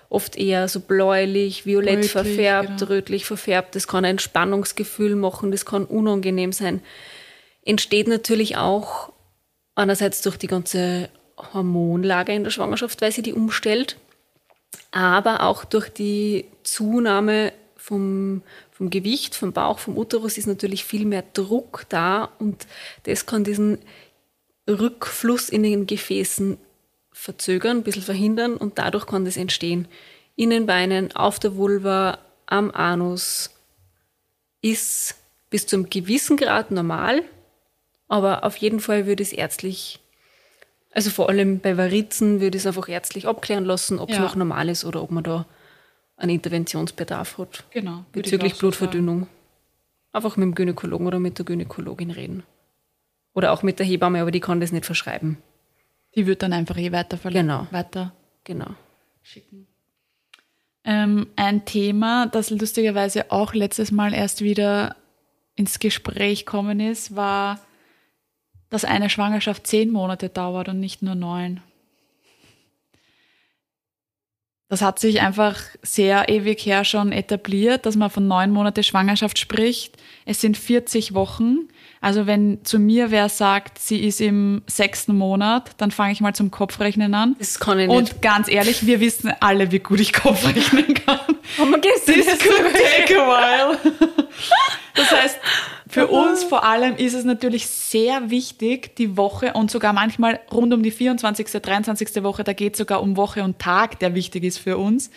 [0.10, 2.91] Oft eher so bläulich, violett Rötlich, verfärbt, genau.
[2.91, 3.75] rötlich verfärbt.
[3.75, 6.81] Das kann ein Spannungsgefühl machen, das kann unangenehm sein.
[7.63, 9.12] Entsteht natürlich auch
[9.73, 11.10] einerseits durch die ganze
[11.53, 13.97] Hormonlage in der Schwangerschaft, weil sie die umstellt,
[14.91, 18.41] aber auch durch die Zunahme vom,
[18.75, 22.67] vom Gewicht, vom Bauch, vom Uterus ist natürlich viel mehr Druck da und
[23.03, 23.77] das kann diesen
[24.67, 26.57] Rückfluss in den Gefäßen
[27.13, 29.88] verzögern, ein bisschen verhindern und dadurch kann das entstehen.
[30.35, 33.51] In den Beinen, auf der Vulva, am Anus
[34.61, 35.15] ist
[35.49, 37.23] bis zu einem gewissen Grad normal,
[38.09, 39.99] aber auf jeden Fall würde es ärztlich,
[40.91, 44.23] also vor allem bei Varizen, würde es einfach ärztlich abklären lassen, ob es Ja.
[44.23, 45.45] noch normal ist oder ob man da
[46.17, 48.06] einen Interventionsbedarf hat Genau.
[48.12, 48.60] bezüglich so.
[48.60, 49.28] Blutverdünnung.
[50.12, 52.43] Einfach mit dem Gynäkologen oder mit der Gynäkologin reden.
[53.34, 55.38] Oder auch mit der Hebamme, aber die kann das nicht verschreiben.
[56.15, 57.67] Die wird dann einfach eh weiter Genau.
[57.71, 58.13] weiter
[58.45, 58.75] Genau.
[59.21, 59.67] schicken.
[60.86, 64.95] Ähm, ein Thema, das lustigerweise auch letztes Mal erst wieder
[65.56, 67.60] ins Gespräch kommen ist, war,
[68.69, 71.62] dass eine Schwangerschaft zehn Monate dauert und nicht nur neun.
[74.67, 79.38] Das hat sich einfach sehr ewig her schon etabliert, dass man von neun Monate Schwangerschaft
[79.38, 79.95] spricht.
[80.25, 81.67] Es sind 40 Wochen.
[82.01, 86.34] Also wenn zu mir wer sagt, sie ist im sechsten Monat, dann fange ich mal
[86.34, 87.36] zum Kopfrechnen an.
[87.38, 87.95] Das kann ich nicht.
[87.95, 91.19] Und ganz ehrlich, wir wissen alle, wie gut ich Kopf rechnen kann.
[91.60, 92.73] haben wir gestern This could
[93.08, 93.78] take a while.
[94.95, 95.39] Das heißt,
[95.88, 100.73] für uns vor allem ist es natürlich sehr wichtig, die Woche und sogar manchmal rund
[100.73, 102.23] um die 24., 23.
[102.23, 105.12] Woche, da geht es sogar um Woche und Tag, der wichtig ist für uns.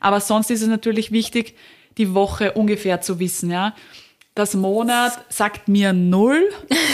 [0.00, 1.56] Aber sonst ist es natürlich wichtig,
[1.98, 3.74] die Woche ungefähr zu wissen, ja.
[4.34, 6.40] Das Monat sagt mir null.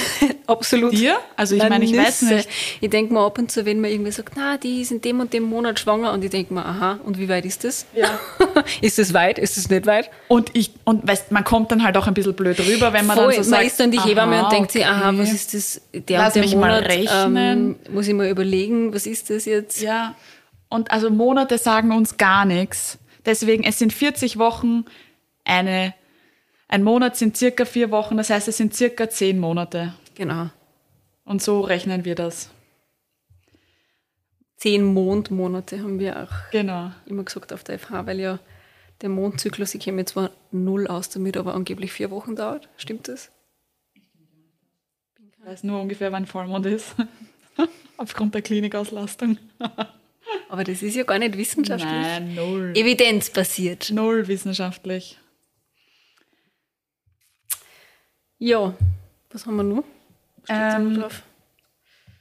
[0.48, 0.92] Absolut.
[0.92, 1.18] Dir?
[1.36, 2.48] Also ich meine, ich weiß nicht.
[2.80, 5.20] Ich denke mir ab und zu, wenn mir irgendwer sagt, na, die ist in dem
[5.20, 7.86] und dem Monat schwanger und ich denke mir, aha, und wie weit ist das?
[7.94, 8.18] Ja.
[8.80, 9.38] ist es weit?
[9.38, 10.10] Ist es nicht weit?
[10.26, 13.16] Und ich, und weißt, man kommt dann halt auch ein bisschen blöd rüber, wenn man
[13.16, 13.34] Voll.
[13.34, 13.62] dann so sagt.
[13.62, 15.18] man ist dann die Hebamme und denkt sich, aha, okay.
[15.18, 15.80] was ist das?
[15.92, 17.76] Der Lass und der mich mal Monat, rechnen.
[17.86, 19.80] Ähm, muss ich mal überlegen, was ist das jetzt?
[19.80, 20.16] Ja,
[20.68, 22.98] und also Monate sagen uns gar nichts.
[23.24, 24.84] Deswegen, es sind 40 Wochen,
[25.44, 25.94] eine,
[26.68, 29.94] ein Monat sind circa vier Wochen, das heißt, es sind circa zehn Monate.
[30.14, 30.50] Genau.
[31.24, 32.50] Und so rechnen wir das.
[34.56, 36.90] Zehn Mondmonate haben wir auch Genau.
[37.06, 38.38] immer gesagt auf der FH, weil ja
[39.00, 42.68] der Mondzyklus, ich kenne mir zwar null aus damit, aber angeblich vier Wochen dauert.
[42.76, 43.30] Stimmt das?
[43.94, 46.96] Ich weiß nur ungefähr, wann Vollmond ist.
[47.96, 49.38] Aufgrund der Klinikauslastung.
[50.50, 51.90] Aber das ist ja gar nicht wissenschaftlich.
[51.90, 52.72] Nein, null.
[52.74, 53.90] Evidenzbasiert.
[53.90, 55.18] Null wissenschaftlich.
[58.38, 58.74] Ja,
[59.30, 59.84] was haben wir noch?
[60.48, 61.04] Ähm?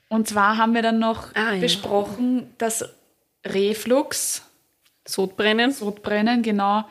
[0.09, 1.59] Und zwar haben wir dann noch Ah, ja.
[1.59, 2.85] besprochen, dass
[3.45, 4.43] Reflux,
[5.05, 5.71] Sodbrennen.
[5.71, 6.85] Sodbrennen, genau,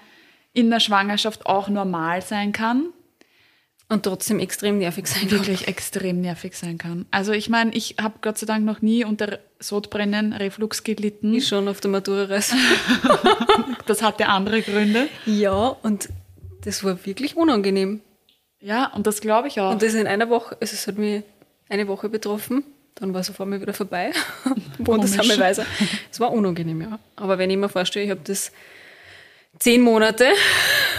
[0.52, 2.86] in der Schwangerschaft auch normal sein kann.
[3.88, 5.30] Und trotzdem extrem nervig sein kann.
[5.30, 7.06] wirklich extrem nervig sein kann.
[7.12, 11.32] Also ich meine, ich habe Gott sei Dank noch nie unter Sodbrennen, Reflux gelitten.
[11.34, 12.56] Ich schon auf der Matura-Reise.
[13.86, 15.08] Das hatte andere Gründe.
[15.26, 16.08] ja, und
[16.64, 18.00] das war wirklich unangenehm.
[18.60, 19.70] Ja, und das glaube ich auch.
[19.70, 21.22] Und das in einer Woche, also es hat mich
[21.68, 22.64] eine Woche betroffen,
[22.94, 24.12] dann war es auf einmal wieder vorbei.
[24.78, 25.66] Wundersamerweise.
[26.10, 26.98] Es war unangenehm, ja.
[27.16, 28.52] Aber wenn ich mir vorstelle, ich habe das
[29.58, 30.28] zehn Monate,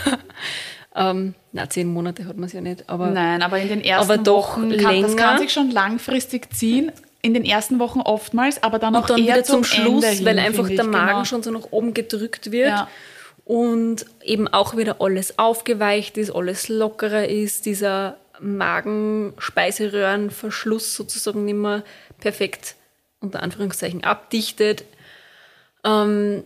[0.95, 4.11] ähm, na zehn Monate hat man es ja nicht, aber Nein, aber in den ersten
[4.11, 5.15] Aber doch Wochen kann, das länger.
[5.15, 6.91] kann sich schon langfristig ziehen.
[7.23, 10.07] In den ersten Wochen oftmals, aber dann auch und dann eher wieder zum Schluss, Ende
[10.17, 11.25] hin, weil einfach der Magen genau.
[11.25, 12.69] schon so nach oben gedrückt wird.
[12.69, 12.87] Ja.
[13.47, 21.85] Und eben auch wieder alles aufgeweicht ist, alles lockerer ist, dieser Magenspeiseröhrenverschluss sozusagen nicht mehr
[22.19, 22.75] perfekt
[23.21, 24.83] unter Anführungszeichen abdichtet.
[25.85, 26.43] Ähm,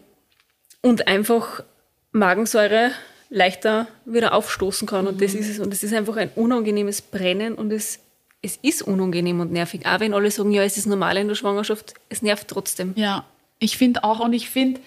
[0.82, 1.64] und einfach
[2.12, 2.92] Magensäure
[3.30, 5.08] leichter wieder aufstoßen kann.
[5.08, 5.58] Und das ist es.
[5.60, 7.98] Und es ist einfach ein unangenehmes Brennen und es,
[8.44, 9.88] es ist unangenehm und nervig.
[9.88, 12.94] Auch wenn alle sagen, ja, es ist normal in der Schwangerschaft, es nervt trotzdem.
[12.96, 13.26] Ja,
[13.58, 14.82] ich finde auch, und ich finde,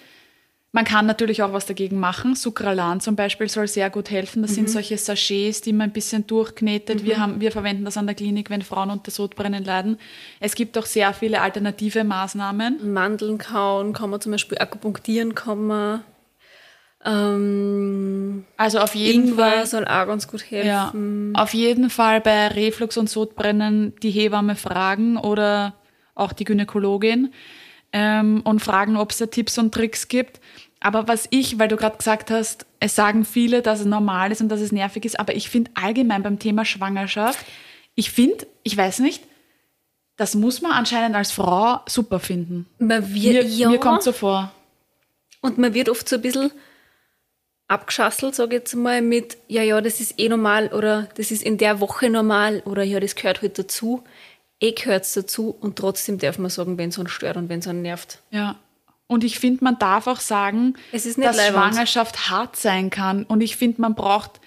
[0.75, 2.35] man kann natürlich auch was dagegen machen.
[2.35, 4.41] Sucralan zum Beispiel soll sehr gut helfen.
[4.41, 4.55] Das Mhm.
[4.55, 7.05] sind solche Sachets, die man ein bisschen durchknetet.
[7.05, 9.97] Wir, haben, wir verwenden das an der Klinik, wenn Frauen unter Sodbrennen leiden.
[10.41, 12.91] Es gibt auch sehr viele alternative Maßnahmen.
[12.93, 16.03] Mandeln kauen kann man zum Beispiel, akupunktieren kann man.
[17.05, 19.65] Ähm, Also auf jeden Ingwer Fall.
[19.67, 21.33] soll auch ganz gut Ja, helfen.
[21.35, 25.75] auf jeden Fall bei Reflux und Sodbrennen die Hebamme fragen oder
[26.15, 27.31] auch die Gynäkologin
[27.93, 30.39] ähm, und fragen, ob es da Tipps und Tricks gibt.
[30.85, 34.39] Aber was ich, weil du gerade gesagt hast, es sagen viele, dass es normal ist
[34.41, 37.43] und dass es nervig ist, aber ich finde allgemein beim Thema Schwangerschaft,
[37.95, 39.23] ich finde, ich weiß nicht,
[40.15, 42.67] das muss man anscheinend als Frau super finden.
[42.77, 44.51] Man wird, Mir, ja, mir kommt so vor.
[45.41, 46.51] und man wird oft so ein bisschen
[47.67, 51.41] abgeschasselt, sage ich jetzt mal, mit, ja, ja, das ist eh normal oder das ist
[51.41, 54.03] in der Woche normal oder ja, das gehört halt dazu.
[54.59, 57.67] Eh gehört dazu und trotzdem darf man sagen, wenn es einen stört und wenn es
[57.67, 58.19] einen nervt.
[58.29, 58.59] Ja.
[59.07, 61.73] Und ich finde, man darf auch sagen, Es ist nicht dass leiwand.
[61.73, 63.23] Schwangerschaft hart sein kann.
[63.23, 64.41] Und ich finde, man braucht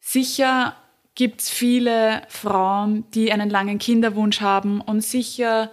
[0.00, 0.74] sicher
[1.14, 5.72] gibt es viele Frauen, die einen langen Kinderwunsch haben und sicher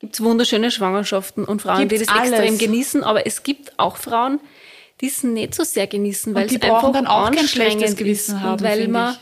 [0.00, 2.58] gibt es wunderschöne Schwangerschaften und Frauen, die das extrem alles.
[2.58, 4.40] genießen, aber es gibt auch Frauen,
[5.00, 7.94] die es nicht so sehr genießen, weil die es brauchen einfach dann auch kein schlechtes
[7.96, 9.18] Gewissen haben, und weil man, ich.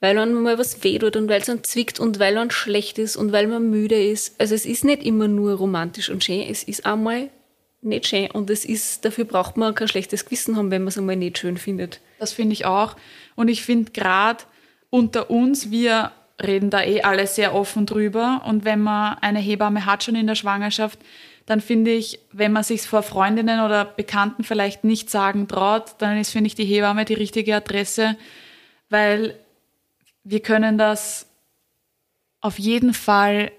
[0.00, 2.98] Weil man mal was weh tut und weil es dann zwickt und weil man schlecht
[2.98, 4.40] ist und weil man müde ist.
[4.40, 7.28] Also es ist nicht immer nur romantisch und schön, es ist einmal
[7.82, 10.98] nicht schön und es ist, dafür braucht man kein schlechtes Gewissen haben, wenn man es
[10.98, 12.00] einmal nicht schön findet.
[12.18, 12.96] Das finde ich auch.
[13.36, 14.44] Und ich finde gerade
[14.90, 18.42] unter uns, wir reden da eh alle sehr offen drüber.
[18.46, 20.98] Und wenn man eine Hebamme hat schon in der Schwangerschaft,
[21.46, 26.18] dann finde ich, wenn man sich vor Freundinnen oder Bekannten vielleicht nicht sagen traut, dann
[26.18, 28.16] ist, finde ich, die Hebamme die richtige Adresse,
[28.88, 29.34] weil
[30.24, 31.26] wir können das
[32.40, 33.52] auf jeden Fall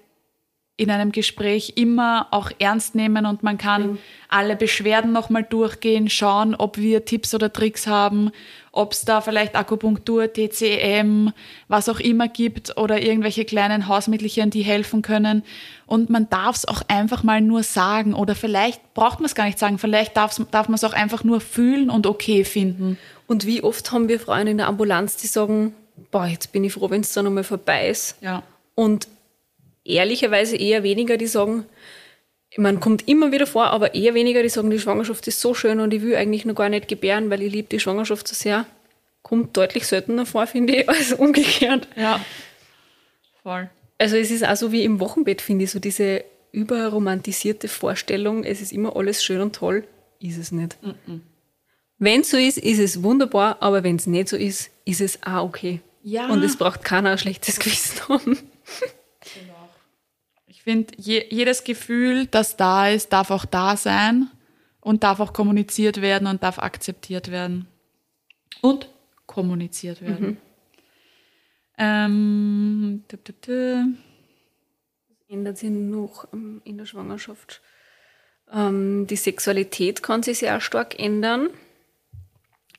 [0.82, 3.98] in einem Gespräch immer auch ernst nehmen und man kann
[4.28, 8.30] alle Beschwerden nochmal durchgehen, schauen, ob wir Tipps oder Tricks haben,
[8.72, 11.30] ob es da vielleicht Akupunktur, TCM,
[11.68, 15.44] was auch immer gibt oder irgendwelche kleinen Hausmittelchen, die helfen können.
[15.86, 19.44] Und man darf es auch einfach mal nur sagen oder vielleicht braucht man es gar
[19.44, 22.98] nicht sagen, vielleicht darf man es auch einfach nur fühlen und okay finden.
[23.26, 25.74] Und wie oft haben wir Frauen in der Ambulanz, die sagen,
[26.10, 28.16] boah, jetzt bin ich froh, wenn es dann einmal vorbei ist.
[28.20, 28.42] Ja.
[28.74, 29.08] Und
[29.84, 31.66] ehrlicherweise eher weniger, die sagen,
[32.56, 35.80] meine, kommt immer wieder vor, aber eher weniger, die sagen, die Schwangerschaft ist so schön
[35.80, 38.66] und ich will eigentlich noch gar nicht gebären, weil ich liebe die Schwangerschaft so sehr.
[39.22, 41.88] Kommt deutlich seltener vor, finde ich, als umgekehrt.
[41.96, 42.24] Ja.
[43.42, 43.70] Voll.
[43.98, 48.60] Also es ist auch so wie im Wochenbett, finde ich, so diese überromantisierte Vorstellung, es
[48.60, 49.84] ist immer alles schön und toll,
[50.20, 50.76] ist es nicht.
[52.02, 55.22] Wenn es so ist, ist es wunderbar, aber wenn es nicht so ist, ist es
[55.22, 55.80] auch okay.
[56.02, 56.30] Ja.
[56.30, 58.38] Und es braucht keiner ein schlechtes Gewissen haben.
[60.48, 64.28] Ich finde, je, jedes Gefühl, das da ist, darf auch da sein
[64.80, 67.68] und darf auch kommuniziert werden und darf akzeptiert werden.
[68.62, 68.88] Und
[69.26, 70.38] kommuniziert werden.
[71.78, 73.84] Ähm, tü, tü, tü.
[75.28, 77.62] ändert sich noch ähm, in der Schwangerschaft.
[78.52, 81.48] Ähm, die Sexualität kann sich sehr stark ändern.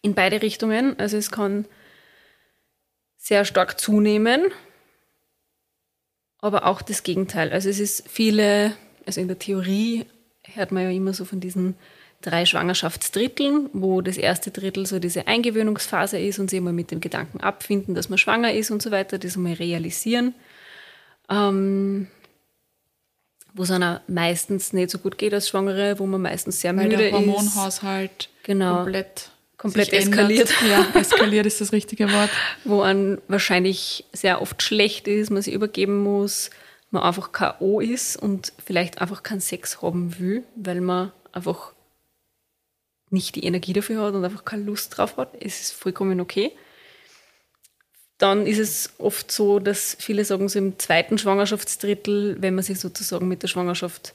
[0.04, 1.00] In beide Richtungen.
[1.00, 1.66] Also es kann
[3.18, 4.52] sehr stark zunehmen,
[6.40, 7.52] aber auch das Gegenteil.
[7.52, 8.74] Also es ist viele,
[9.06, 10.06] also in der Theorie
[10.54, 11.76] hört man ja immer so von diesen
[12.22, 17.00] drei Schwangerschaftsdritteln, wo das erste Drittel so diese Eingewöhnungsphase ist und sie immer mit dem
[17.00, 20.36] Gedanken abfinden, dass man schwanger ist und so weiter, das einmal realisieren.
[21.30, 22.08] Ähm,
[23.54, 26.86] wo es einer meistens nicht so gut geht als Schwangere, wo man meistens sehr Weil
[26.86, 27.14] müde der ist.
[27.14, 28.78] Hormonhaushalt Genau.
[28.78, 29.32] komplett,
[29.64, 30.54] Komplett eskaliert.
[30.70, 32.30] Ja, eskaliert ist das richtige Wort.
[32.66, 36.50] wo einem wahrscheinlich sehr oft schlecht ist, man sich übergeben muss,
[36.92, 37.80] man einfach K.O.
[37.80, 41.72] ist und vielleicht einfach keinen Sex haben will, weil man einfach
[43.10, 45.30] nicht die Energie dafür hat und einfach keine Lust drauf hat.
[45.40, 46.52] Es ist vollkommen okay.
[48.18, 52.82] Dann ist es oft so, dass viele sagen, so im zweiten Schwangerschaftsdrittel, wenn man sich
[52.82, 54.14] sozusagen mit der Schwangerschaft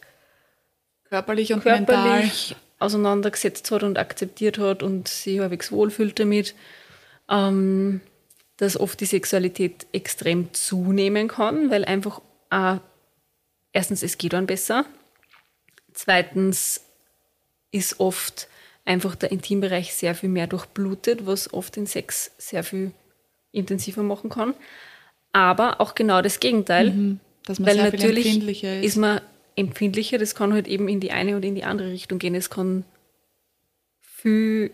[1.08, 2.30] Körperlich und mental.
[2.78, 6.54] Auseinandergesetzt hat und akzeptiert hat und sich halbwegs wohlfühlt damit,
[7.28, 8.00] ähm,
[8.56, 12.78] dass oft die Sexualität extrem zunehmen kann, weil einfach auch,
[13.72, 14.84] erstens, es geht dann besser,
[15.92, 16.82] zweitens
[17.70, 18.48] ist oft
[18.84, 22.92] einfach der Intimbereich sehr viel mehr durchblutet, was oft den Sex sehr viel
[23.52, 24.54] intensiver machen kann.
[25.32, 27.18] Aber auch genau das Gegenteil.
[27.44, 28.62] Dass man Weil natürlich ist.
[28.62, 28.96] ist.
[28.96, 29.20] man
[29.58, 32.34] empfindlicher, das kann halt eben in die eine und in die andere Richtung gehen.
[32.34, 32.84] Es kann
[34.00, 34.70] viel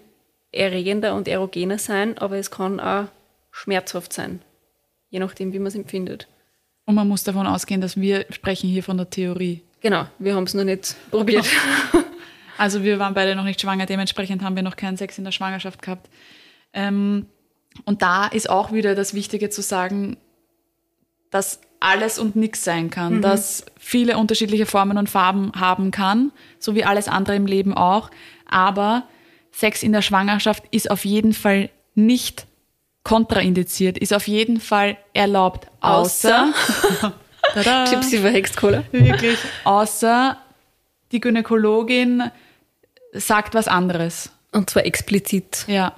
[0.53, 3.07] erregender und erogener sein, aber es kann auch
[3.51, 4.41] schmerzhaft sein,
[5.11, 6.29] je nachdem, wie man es empfindet.
[6.87, 9.63] Und man muss davon ausgehen, dass wir sprechen hier von der Theorie.
[9.81, 11.47] Genau, wir haben es noch nicht probiert.
[12.57, 15.33] Also wir waren beide noch nicht schwanger, dementsprechend haben wir noch keinen Sex in der
[15.33, 16.09] Schwangerschaft gehabt.
[16.73, 17.27] Ähm,
[17.85, 20.17] und da ist auch wieder das Wichtige zu sagen,
[21.31, 26.75] dass alles und nichts sein kann, dass viele unterschiedliche Formen und Farben haben kann, so
[26.75, 28.11] wie alles andere im Leben auch.
[28.49, 29.05] Aber
[29.53, 32.47] Sex in der Schwangerschaft ist auf jeden Fall nicht
[33.05, 36.53] kontraindiziert, ist auf jeden Fall erlaubt, außer,
[37.53, 37.85] Tada.
[37.85, 38.83] Gypsy verhext Cola.
[38.91, 40.39] Wirklich, außer
[41.13, 42.31] die Gynäkologin
[43.13, 44.31] sagt was anderes.
[44.53, 45.65] Und zwar explizit.
[45.67, 45.93] Ja.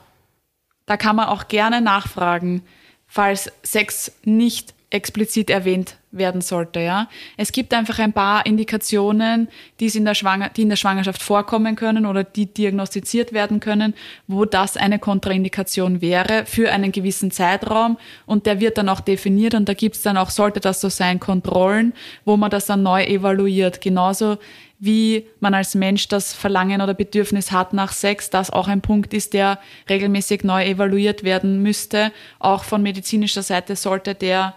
[0.86, 2.62] Da kann man auch gerne nachfragen,
[3.06, 7.08] falls Sex nicht explizit erwähnt werden sollte, ja.
[7.36, 10.14] Es gibt einfach ein paar Indikationen, die, in der
[10.56, 13.94] die in der Schwangerschaft vorkommen können oder die diagnostiziert werden können,
[14.26, 19.54] wo das eine Kontraindikation wäre für einen gewissen Zeitraum und der wird dann auch definiert
[19.54, 21.92] und da gibt es dann auch, sollte das so sein, Kontrollen,
[22.24, 23.80] wo man das dann neu evaluiert.
[23.80, 24.38] Genauso
[24.78, 29.14] wie man als Mensch das Verlangen oder Bedürfnis hat nach Sex, das auch ein Punkt
[29.14, 32.12] ist, der regelmäßig neu evaluiert werden müsste.
[32.38, 34.54] Auch von medizinischer Seite sollte der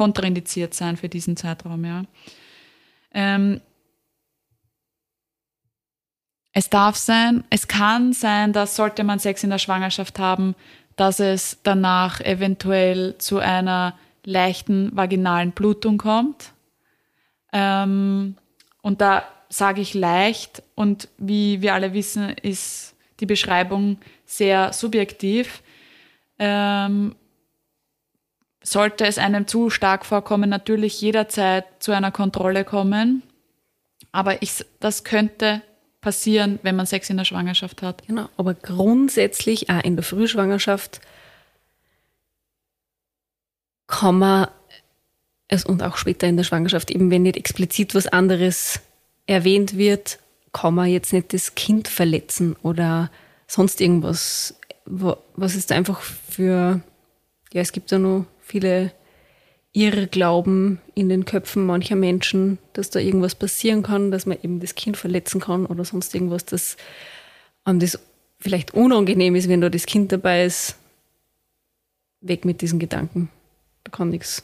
[0.00, 1.84] kontraindiziert sein für diesen Zeitraum.
[1.84, 2.04] Ja.
[3.12, 3.60] Ähm,
[6.54, 10.54] es darf sein, es kann sein, dass sollte man Sex in der Schwangerschaft haben,
[10.96, 16.52] dass es danach eventuell zu einer leichten vaginalen Blutung kommt.
[17.52, 18.36] Ähm,
[18.80, 25.62] und da sage ich leicht und wie wir alle wissen, ist die Beschreibung sehr subjektiv.
[26.38, 27.16] Ähm,
[28.62, 33.22] sollte es einem zu stark vorkommen, natürlich jederzeit zu einer Kontrolle kommen.
[34.12, 35.62] Aber ich, das könnte
[36.00, 38.06] passieren, wenn man Sex in der Schwangerschaft hat.
[38.06, 41.00] Genau, aber grundsätzlich auch in der Frühschwangerschaft
[43.86, 44.48] kann man,
[45.48, 48.80] also und auch später in der Schwangerschaft, eben wenn nicht explizit was anderes
[49.26, 50.18] erwähnt wird,
[50.52, 53.10] kann man jetzt nicht das Kind verletzen oder
[53.46, 54.56] sonst irgendwas.
[54.84, 56.80] Was ist einfach für,
[57.52, 58.92] ja, es gibt ja noch viele
[59.72, 64.74] Irrglauben in den Köpfen mancher Menschen, dass da irgendwas passieren kann, dass man eben das
[64.74, 66.76] Kind verletzen kann oder sonst irgendwas,
[67.64, 67.98] einem das
[68.40, 70.76] vielleicht unangenehm ist, wenn da das Kind dabei ist.
[72.20, 73.30] Weg mit diesen Gedanken.
[73.84, 74.42] Da kann nichts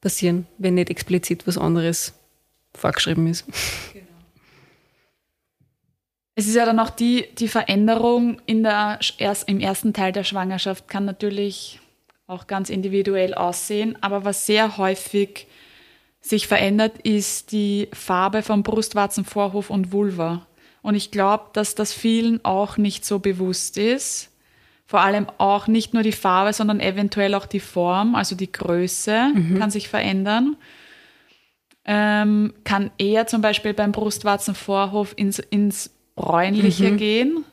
[0.00, 2.14] passieren, wenn nicht explizit was anderes
[2.74, 3.44] vorgeschrieben ist.
[3.92, 4.06] Genau.
[6.36, 10.24] Es ist ja dann auch die, die Veränderung in der, erst, im ersten Teil der
[10.24, 11.80] Schwangerschaft kann natürlich
[12.26, 15.46] auch ganz individuell aussehen, aber was sehr häufig
[16.20, 20.46] sich verändert, ist die Farbe vom Brustwarzenvorhof und Vulva.
[20.82, 24.30] Und ich glaube, dass das vielen auch nicht so bewusst ist.
[24.86, 29.32] Vor allem auch nicht nur die Farbe, sondern eventuell auch die Form, also die Größe
[29.34, 29.58] mhm.
[29.58, 30.56] kann sich verändern
[31.86, 36.96] ähm, kann eher zum Beispiel beim Brustwarzenvorhof ins, ins Bräunliche mhm.
[36.96, 37.44] gehen,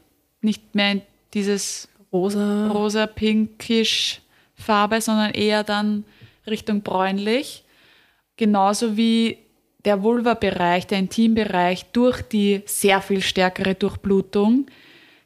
[0.42, 1.02] nicht mehr in
[1.36, 4.22] dieses rosa, rosa pinkisch
[4.64, 6.06] Farbe, sondern eher dann
[6.48, 7.64] Richtung bräunlich.
[8.38, 9.38] Genauso wie
[9.86, 14.68] der Vulva-Bereich, der Intimbereich durch die sehr viel stärkere Durchblutung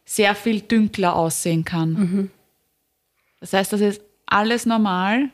[0.08, 1.94] sehr viel dünkler aussehen kann.
[1.94, 2.32] Mhm.
[3.42, 5.30] Das heißt, das ist alles normal,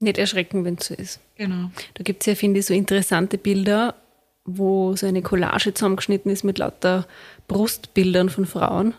[0.00, 1.20] nicht erschrecken, wenn es so ist.
[1.36, 1.70] Genau.
[1.94, 3.94] Da gibt es ja, finde ich, so interessante Bilder,
[4.44, 7.06] wo so eine Collage zusammengeschnitten ist mit lauter
[7.48, 8.94] Brustbildern von Frauen.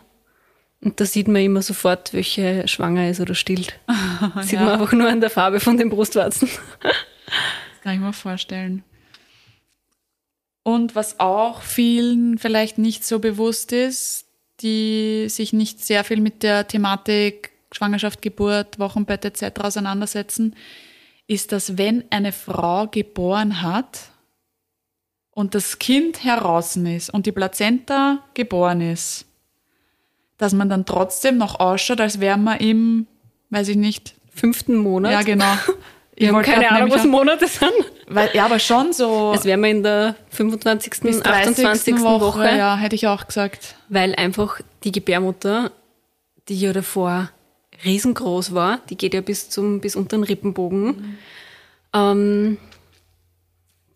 [0.80, 3.78] Und da sieht man immer sofort, welche schwanger ist oder stillt.
[4.42, 4.64] sieht ja.
[4.64, 6.48] man einfach nur an der Farbe von den Brustwarzen.
[6.80, 8.84] das kann ich mir vorstellen.
[10.62, 14.26] Und was auch vielen vielleicht nicht so bewusst ist,
[14.60, 19.60] die sich nicht sehr viel mit der Thematik Schwangerschaft, Geburt, Wochenbett etc.
[19.60, 20.56] auseinandersetzen,
[21.26, 24.10] ist, dass wenn eine Frau geboren hat
[25.30, 29.26] und das Kind heraus ist und die Plazenta geboren ist,
[30.38, 33.06] dass man dann trotzdem noch ausschaut, als wäre man im,
[33.50, 35.12] weiß ich nicht, fünften Monat.
[35.12, 35.52] Ja, genau.
[36.18, 37.74] Ich habe keine Ahnung, was Monate sind.
[38.08, 39.32] Weil, ja, aber schon so.
[39.32, 42.00] Als wären wir in der 25., bis 28.
[42.00, 42.56] Woche, Woche.
[42.56, 43.74] Ja, hätte ich auch gesagt.
[43.90, 45.72] Weil einfach die Gebärmutter,
[46.48, 47.28] die ja davor
[47.84, 48.80] riesengroß war.
[48.88, 50.86] Die geht ja bis zum bis unter den Rippenbogen.
[50.86, 51.18] Mhm.
[51.92, 52.58] Ähm,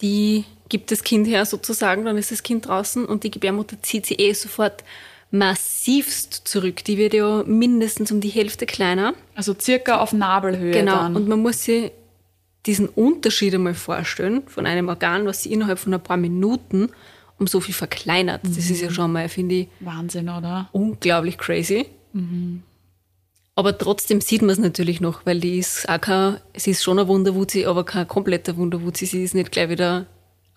[0.03, 4.07] die gibt das Kind her sozusagen, dann ist das Kind draußen und die Gebärmutter zieht
[4.07, 4.85] sie eh sofort
[5.30, 6.84] massivst zurück.
[6.84, 9.14] Die wird ja mindestens um die Hälfte kleiner.
[9.34, 10.72] Also circa auf Nabelhöhe.
[10.72, 10.96] Genau.
[10.96, 11.16] Dann.
[11.16, 11.92] Und man muss sich
[12.66, 16.90] diesen Unterschied einmal vorstellen von einem Organ, was sie innerhalb von ein paar Minuten
[17.38, 18.44] um so viel verkleinert.
[18.44, 18.54] Mhm.
[18.54, 19.68] Das ist ja schon mal, finde ich.
[19.80, 20.68] Wahnsinn, oder?
[20.72, 21.86] Unglaublich crazy.
[22.12, 22.62] Mhm.
[23.54, 26.98] Aber trotzdem sieht man es natürlich noch, weil die ist auch kein, sie ist schon
[26.98, 29.06] eine Wunderwuzi, aber kein kompletter Wunderwuzi.
[29.06, 30.06] Sie ist nicht gleich wieder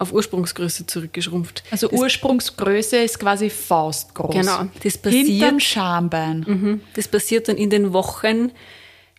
[0.03, 1.63] auf Ursprungsgröße zurückgeschrumpft.
[1.71, 4.35] Also das Ursprungsgröße ist quasi faustgroß.
[4.35, 4.67] Genau.
[4.83, 6.45] Das passiert, Hinterm Schambein.
[6.47, 8.51] Mhm, das passiert dann in den Wochen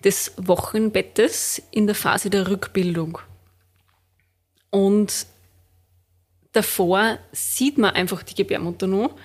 [0.05, 3.19] des Wochenbettes in der Phase der Rückbildung.
[4.71, 5.27] Und
[6.53, 9.17] davor sieht man einfach die Gebärmutter noch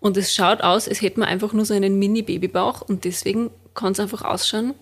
[0.00, 3.92] und es schaut aus, als hätte man einfach nur so einen Mini-Babybauch und deswegen kann
[3.92, 4.74] es einfach ausschauen,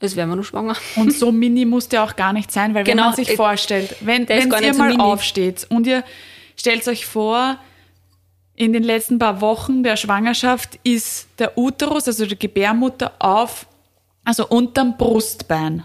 [0.00, 0.76] wären wir noch schwanger.
[0.96, 3.96] Und so mini muss der auch gar nicht sein, weil genau, wenn man sich vorstellt,
[4.00, 6.04] wenn, wenn ihr mal so aufsteht und ihr
[6.56, 7.58] stellt euch vor,
[8.54, 13.66] in den letzten paar Wochen der Schwangerschaft ist der Uterus, also die Gebärmutter, auf,
[14.24, 15.84] also unterm Brustbein.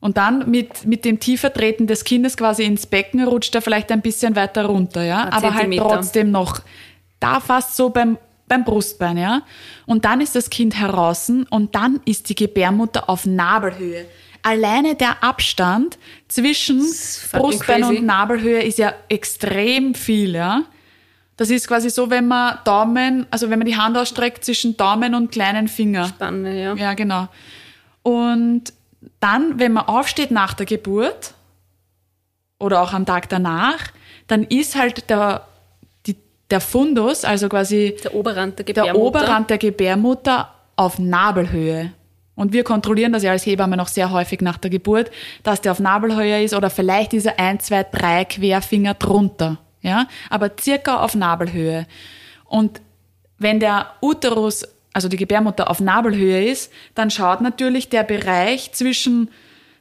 [0.00, 4.02] Und dann mit, mit dem Tiefertreten des Kindes quasi ins Becken rutscht er vielleicht ein
[4.02, 5.24] bisschen weiter runter, ja.
[5.24, 6.60] Ein Aber halt trotzdem noch
[7.20, 8.18] da fast so beim,
[8.48, 9.42] beim Brustbein, ja.
[9.86, 14.06] Und dann ist das Kind heraus und dann ist die Gebärmutter auf Nabelhöhe.
[14.42, 16.80] Alleine der Abstand zwischen
[17.32, 17.96] Brustbein crazy.
[17.96, 20.64] und Nabelhöhe ist ja extrem viel, ja.
[21.36, 25.14] Das ist quasi so, wenn man Daumen, also wenn man die Hand ausstreckt zwischen Daumen
[25.14, 26.06] und kleinen Finger.
[26.06, 26.74] Spanne, ja.
[26.74, 27.28] Ja, genau.
[28.02, 28.72] Und
[29.18, 31.34] dann, wenn man aufsteht nach der Geburt
[32.58, 33.78] oder auch am Tag danach,
[34.26, 35.46] dann ist halt der,
[36.50, 39.06] der Fundus, also quasi Der Oberrand der der Gebärmutter.
[39.06, 41.92] Oberrand der Gebärmutter auf Nabelhöhe.
[42.36, 45.10] Und wir kontrollieren das ja als Hebamme noch sehr häufig nach der Geburt,
[45.42, 49.58] dass der auf Nabelhöhe ist oder vielleicht ist er ein, zwei, drei Querfinger drunter.
[49.82, 51.86] Ja, aber circa auf Nabelhöhe.
[52.46, 52.80] Und
[53.38, 59.30] wenn der Uterus, also die Gebärmutter auf Nabelhöhe ist, dann schaut natürlich der Bereich zwischen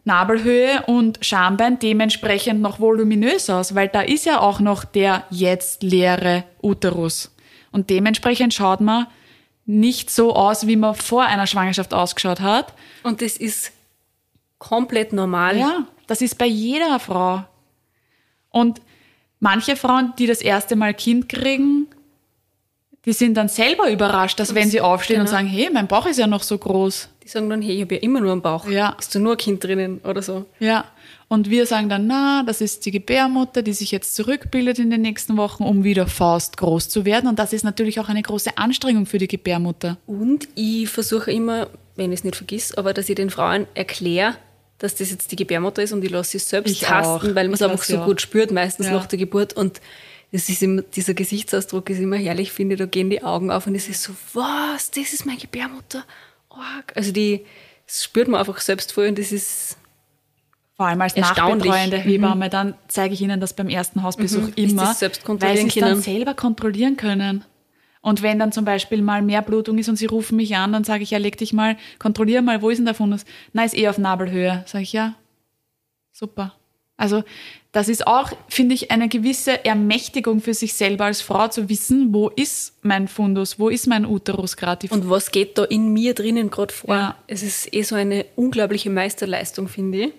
[0.05, 5.81] Nabelhöhe und Schambein dementsprechend noch voluminös aus, weil da ist ja auch noch der jetzt
[5.83, 7.33] leere Uterus.
[7.71, 9.07] Und dementsprechend schaut man
[9.65, 12.73] nicht so aus, wie man vor einer Schwangerschaft ausgeschaut hat.
[13.03, 13.71] Und das ist
[14.57, 15.57] komplett normal.
[15.57, 17.43] Ja, das ist bei jeder Frau.
[18.49, 18.81] Und
[19.39, 21.87] manche Frauen, die das erste Mal Kind kriegen,
[23.05, 25.37] die sind dann selber überrascht, dass wenn sie aufstehen und Genau.
[25.37, 27.09] sagen, hey, mein Bauch ist ja noch so groß.
[27.23, 28.67] Die sagen dann, hey, ich habe ja immer nur einen Bauch.
[28.67, 28.95] Ja.
[28.99, 30.45] Ist da nur ein Kind drinnen oder so?
[30.59, 30.85] Ja.
[31.29, 35.01] Und wir sagen dann, na, das ist die Gebärmutter, die sich jetzt zurückbildet in den
[35.01, 37.27] nächsten Wochen, um wieder faustgroß zu werden.
[37.29, 39.97] Und das ist natürlich auch eine große Anstrengung für die Gebärmutter.
[40.05, 44.35] Und ich versuche immer, wenn ich es nicht vergiss, aber dass ich den Frauen erkläre,
[44.79, 47.35] dass das jetzt die Gebärmutter ist und ich lasse sie selbst Ich tasten, auch.
[47.35, 48.05] weil man es einfach so auch.
[48.05, 48.93] gut spürt, meistens Ja.
[48.93, 49.53] nach der Geburt.
[49.53, 49.79] Und
[50.33, 52.79] das ist immer, dieser Gesichtsausdruck ist immer herrlich, finde ich.
[52.79, 56.03] Da gehen die Augen auf und es ist so, was, das ist meine Gebärmutter?
[56.53, 56.93] Arg.
[56.95, 57.45] Also die,
[57.85, 59.77] das spürt man einfach selbst voll und das ist
[60.75, 64.53] Vor allem als nachbetreuende Hebamme, dann zeige ich Ihnen das beim ersten Hausbesuch Mhm.
[64.55, 67.45] Immer, das selbst weil kontrollieren sie es dann selber kontrollieren können.
[68.01, 70.83] Und wenn dann zum Beispiel mal mehr Blutung ist und sie rufen mich an, dann
[70.83, 73.23] sage ich, ja, leg dich mal, kontrollier mal, wo ist denn der Fundus?
[73.53, 74.63] Na, ist eh auf Nabelhöhe.
[74.67, 75.13] Sage ich, ja,
[76.11, 76.53] super.
[76.97, 77.23] Also
[77.71, 82.13] das ist auch, finde ich, eine gewisse Ermächtigung für sich selber als Frau zu wissen,
[82.13, 84.87] wo ist mein Fundus, wo ist mein Uterus gerade.
[84.89, 86.95] Und was geht da in mir drinnen gerade vor?
[86.95, 87.17] Ja.
[87.25, 90.13] Es ist eh so eine unglaubliche Meisterleistung, finde ich.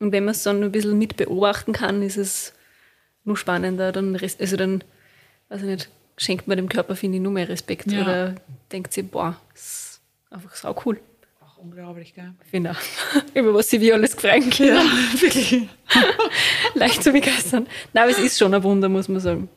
[0.00, 2.54] Und wenn man es dann ein bisschen mit beobachten kann, ist es
[3.24, 3.92] nur spannender.
[3.92, 4.82] Dann, also dann,
[5.48, 7.90] weiß ich nicht, schenkt man dem Körper, finde ich, nur mehr Respekt.
[7.90, 8.02] Ja.
[8.02, 8.34] Oder
[8.72, 10.00] denkt sich, boah, das ist
[10.30, 11.00] einfach sau cool.
[11.60, 12.34] Unglaublich, gell?
[12.68, 12.76] Auch.
[13.34, 14.78] Über was sie wie alles gefreien können.
[15.20, 15.68] wirklich.
[16.74, 17.66] Leicht zu begeistern.
[17.92, 19.48] Nein, aber es ist schon ein Wunder, muss man sagen.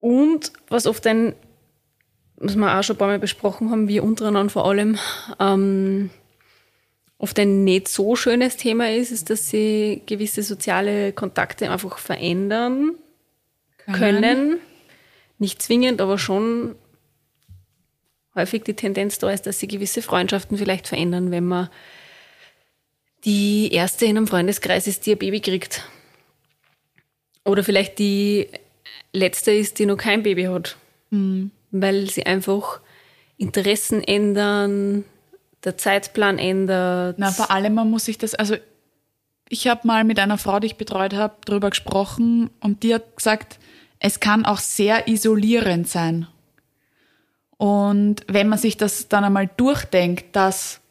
[0.00, 1.34] Und was oft ein,
[2.36, 4.98] was wir auch schon ein paar Mal besprochen haben, wir untereinander vor allem,
[5.38, 6.10] ähm,
[7.18, 12.96] oft ein nicht so schönes Thema ist, ist, dass sie gewisse soziale Kontakte einfach verändern
[13.86, 14.58] können.
[15.38, 16.74] Nicht zwingend, aber schon
[18.34, 21.68] häufig die Tendenz da ist, dass sie gewisse Freundschaften vielleicht verändern, wenn man
[23.24, 25.88] die erste in einem Freundeskreis ist, die ein Baby kriegt.
[27.44, 28.48] Oder vielleicht die
[29.12, 30.76] letzte ist, die noch kein Baby hat.
[31.70, 32.80] Weil sie einfach
[33.36, 35.04] Interessen ändern,
[35.64, 37.18] der Zeitplan ändert.
[37.18, 38.56] Na, vor allem, man muss sich das, also
[39.48, 43.16] ich habe mal mit einer Frau, die ich betreut habe, darüber gesprochen und die hat
[43.16, 43.58] gesagt,
[43.98, 46.26] es kann auch sehr isolierend sein.
[47.64, 50.82] Und wenn man sich das dann einmal durchdenkt, dass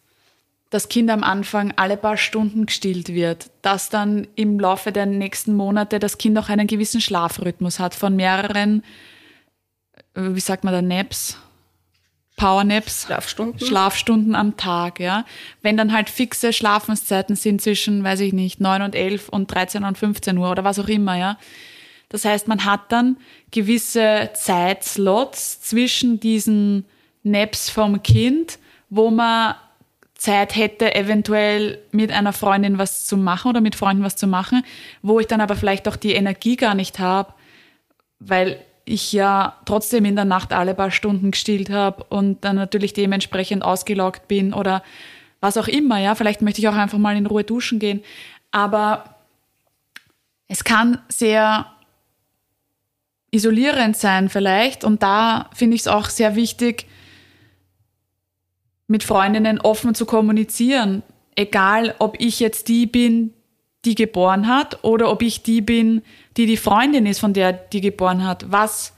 [0.72, 5.54] das Kind am Anfang alle paar Stunden gestillt wird, dass dann im Laufe der nächsten
[5.54, 8.84] Monate das Kind auch einen gewissen Schlafrhythmus hat von mehreren,
[10.16, 11.38] äh, wie sagt man da, Naps,
[12.38, 13.60] Powernaps, Schlafstunden.
[13.60, 15.26] Schlafstunden am Tag, ja.
[15.62, 19.84] Wenn dann halt fixe Schlafenszeiten sind zwischen, weiß ich nicht, 9 und 11 und 13
[19.84, 21.38] und 15 Uhr oder was auch immer, ja.
[22.14, 23.18] Das heißt, man hat dann
[23.50, 26.86] gewisse Zeitslots zwischen diesen
[27.24, 28.60] Naps vom Kind,
[28.92, 29.56] wo man
[30.14, 34.64] Zeit hätte, eventuell mit einer Freundin was zu machen oder mit Freunden was zu machen,
[35.02, 37.34] wo ich dann aber vielleicht auch die Energie gar nicht habe,
[38.20, 42.94] weil ich ja trotzdem in der Nacht alle paar Stunden gestillt habe und dann natürlich
[42.94, 44.84] dementsprechend ausgelaugt bin oder
[45.42, 46.14] was auch immer, ja.
[46.14, 48.04] Vielleicht möchte ich auch einfach mal in Ruhe duschen gehen.
[48.52, 49.16] Aber
[50.48, 51.74] es kann sehr
[53.34, 56.88] isolierend sein vielleicht und da finde ich es auch sehr wichtig,
[58.88, 61.04] mit Freundinnen offen zu kommunizieren.
[61.36, 63.34] Egal, ob ich jetzt die bin,
[63.86, 66.04] die geboren hat oder ob ich die bin,
[66.38, 68.52] die die Freundin ist, von der die geboren hat.
[68.52, 68.94] Was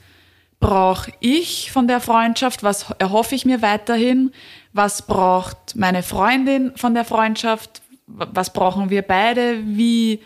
[0.60, 2.64] brauche ich von der Freundschaft?
[2.64, 4.32] Was erhoffe ich mir weiterhin?
[4.76, 10.20] was braucht meine Freundin von der Freundschaft, was brauchen wir beide, wie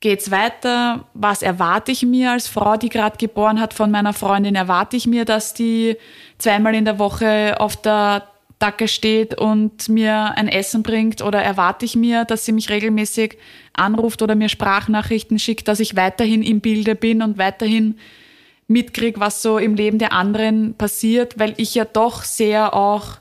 [0.00, 4.54] geht's weiter, was erwarte ich mir als Frau, die gerade geboren hat von meiner Freundin,
[4.54, 5.96] erwarte ich mir, dass die
[6.38, 8.26] zweimal in der Woche auf der
[8.58, 11.22] Dacke steht und mir ein Essen bringt?
[11.22, 13.38] Oder erwarte ich mir, dass sie mich regelmäßig
[13.72, 17.98] anruft oder mir Sprachnachrichten schickt, dass ich weiterhin im Bilde bin und weiterhin
[18.68, 23.18] mitkriege, was so im Leben der anderen passiert, weil ich ja doch sehr auch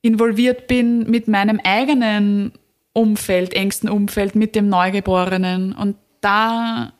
[0.00, 2.52] involviert bin mit meinem eigenen
[3.00, 5.72] Umfeld, engsten Umfeld, mit dem Neugeborenen.
[5.72, 6.92] Und da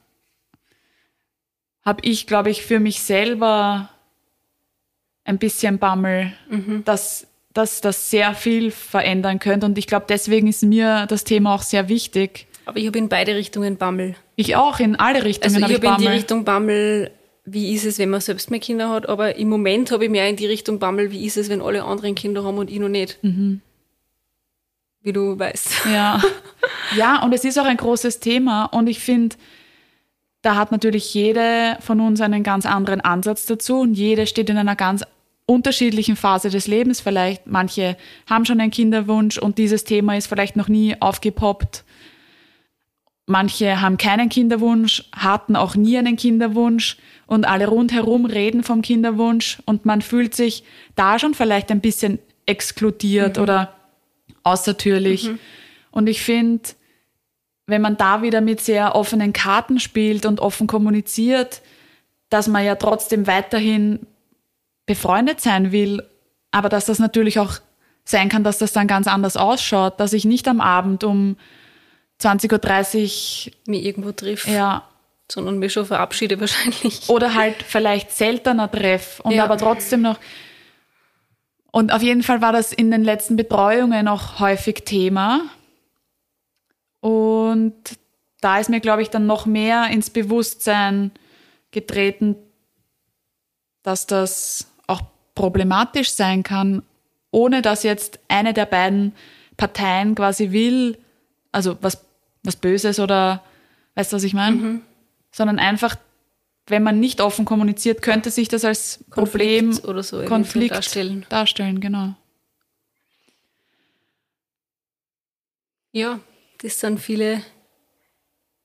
[1.84, 3.90] habe ich, glaube ich, für mich selber
[5.24, 6.82] ein bisschen Bammel, mhm.
[6.86, 9.66] dass, dass das sehr viel verändern könnte.
[9.66, 12.46] Und ich glaube, deswegen ist mir das Thema auch sehr wichtig.
[12.64, 14.14] Aber ich habe in beide Richtungen Bammel.
[14.36, 17.11] Ich auch, in alle Richtungen also ich habe hab in die Richtung Bammel,
[17.44, 20.28] wie ist es, wenn man selbst mehr Kinder hat, aber im Moment habe ich mehr
[20.28, 22.88] in die Richtung Bammel, wie ist es, wenn alle anderen Kinder haben und ich noch
[22.88, 23.18] nicht.
[23.22, 23.61] Mhm.
[25.03, 25.86] Wie du weißt.
[25.92, 26.20] Ja.
[26.96, 29.36] ja, und es ist auch ein großes Thema und ich finde,
[30.42, 34.57] da hat natürlich jede von uns einen ganz anderen Ansatz dazu und jede steht in
[34.57, 35.05] einer ganz
[35.46, 37.46] unterschiedlichen Phase des Lebens vielleicht.
[37.46, 37.96] Manche
[38.28, 41.84] haben schon einen Kinderwunsch und dieses Thema ist vielleicht noch nie aufgepoppt.
[43.26, 46.96] Manche haben keinen Kinderwunsch, hatten auch nie einen Kinderwunsch
[47.26, 52.18] und alle rundherum reden vom Kinderwunsch und man fühlt sich da schon vielleicht ein bisschen
[52.46, 53.42] exkludiert mhm.
[53.42, 53.74] oder
[54.43, 55.28] außertürlich.
[55.28, 55.38] Mhm.
[55.91, 56.70] Und ich finde,
[57.66, 61.62] wenn man da wieder mit sehr offenen Karten spielt und offen kommuniziert,
[62.28, 64.07] dass man ja trotzdem weiterhin
[64.86, 66.03] befreundet sein will,
[66.51, 67.59] aber dass das natürlich auch
[68.05, 71.36] sein kann, dass das dann ganz anders ausschaut, dass ich nicht am Abend um
[72.20, 74.49] 20.30 Uhr mich irgendwo trifft.
[74.49, 74.84] Ja.
[75.30, 77.09] Sondern mich schon verabschiede wahrscheinlich.
[77.09, 79.45] Oder halt vielleicht seltener treff und ja.
[79.45, 80.18] aber trotzdem noch.
[81.73, 85.43] Und auf jeden Fall war das in den letzten Betreuungen auch häufig Thema.
[87.01, 87.75] Und
[88.41, 91.12] da ist mir, glaube ich, dann noch mehr ins Bewusstsein
[91.71, 92.37] getreten,
[93.83, 95.03] dass das auch
[95.35, 96.83] problematisch sein kann,
[97.31, 99.12] ohne dass jetzt eine der beiden
[99.57, 100.99] Parteien quasi will,
[101.53, 102.05] also was
[102.43, 103.43] was Böses oder
[103.95, 104.57] weißt du, was ich meine?
[104.57, 104.83] Mhm.
[105.31, 105.97] Sondern einfach,
[106.71, 111.27] wenn man nicht offen kommuniziert, könnte sich das als Problem oder so Konflikt darstellen.
[111.29, 112.14] darstellen, genau.
[115.93, 116.21] Ja,
[116.62, 117.43] das sind viele,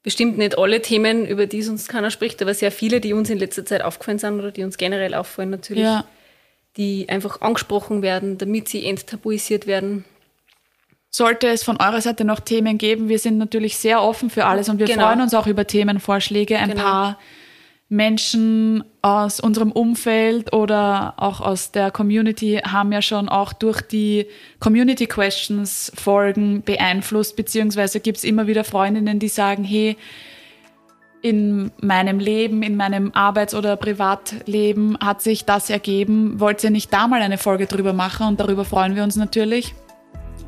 [0.03, 3.39] bestimmt nicht alle Themen, über die sonst keiner spricht, aber sehr viele, die uns in
[3.39, 6.06] letzter Zeit aufgefallen sind oder die uns generell auffallen natürlich, ja.
[6.78, 10.06] die einfach angesprochen werden, damit sie enttabuisiert werden.
[11.10, 14.70] Sollte es von eurer Seite noch Themen geben, wir sind natürlich sehr offen für alles
[14.70, 15.08] und wir genau.
[15.08, 16.58] freuen uns auch über Themenvorschläge.
[16.60, 16.84] Ein genau.
[16.84, 17.20] paar
[17.88, 24.25] Menschen aus unserem Umfeld oder auch aus der Community haben ja schon auch durch die
[24.59, 29.97] Community Questions Folgen beeinflusst, beziehungsweise gibt es immer wieder Freundinnen, die sagen, hey,
[31.21, 36.39] in meinem Leben, in meinem Arbeits- oder Privatleben hat sich das ergeben.
[36.39, 38.27] Wollt ihr nicht da mal eine Folge drüber machen?
[38.27, 39.73] Und darüber freuen wir uns natürlich.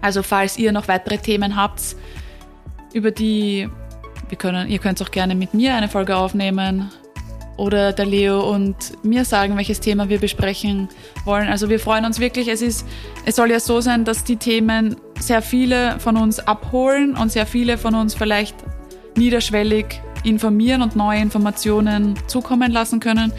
[0.01, 1.95] Also falls ihr noch weitere Themen habt,
[2.93, 3.67] über die
[4.29, 6.91] wir können, ihr könnt auch gerne mit mir eine Folge aufnehmen
[7.57, 10.89] oder der Leo und mir sagen, welches Thema wir besprechen
[11.25, 11.47] wollen.
[11.49, 12.47] Also wir freuen uns wirklich.
[12.47, 12.87] Es ist,
[13.25, 17.45] es soll ja so sein, dass die Themen sehr viele von uns abholen und sehr
[17.45, 18.55] viele von uns vielleicht
[19.17, 23.33] niederschwellig informieren und neue Informationen zukommen lassen können.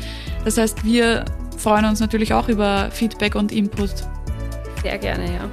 [0.45, 1.25] Das heißt, wir
[1.57, 3.91] freuen uns natürlich auch über Feedback und Input.
[4.83, 5.49] Sehr gerne, ja.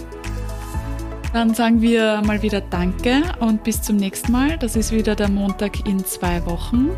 [1.33, 4.57] Dann sagen wir mal wieder Danke und bis zum nächsten Mal.
[4.57, 6.91] Das ist wieder der Montag in zwei Wochen.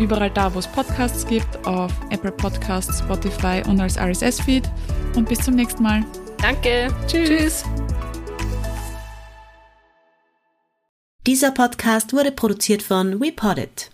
[0.00, 4.68] Überall da, wo es Podcasts gibt, auf Apple Podcasts, Spotify und als RSS-Feed.
[5.14, 6.04] Und bis zum nächsten Mal.
[6.40, 6.88] Danke.
[7.06, 7.28] Tschüss.
[7.28, 7.64] Tschüss.
[11.26, 13.90] Dieser Podcast wurde produziert von WePoddit.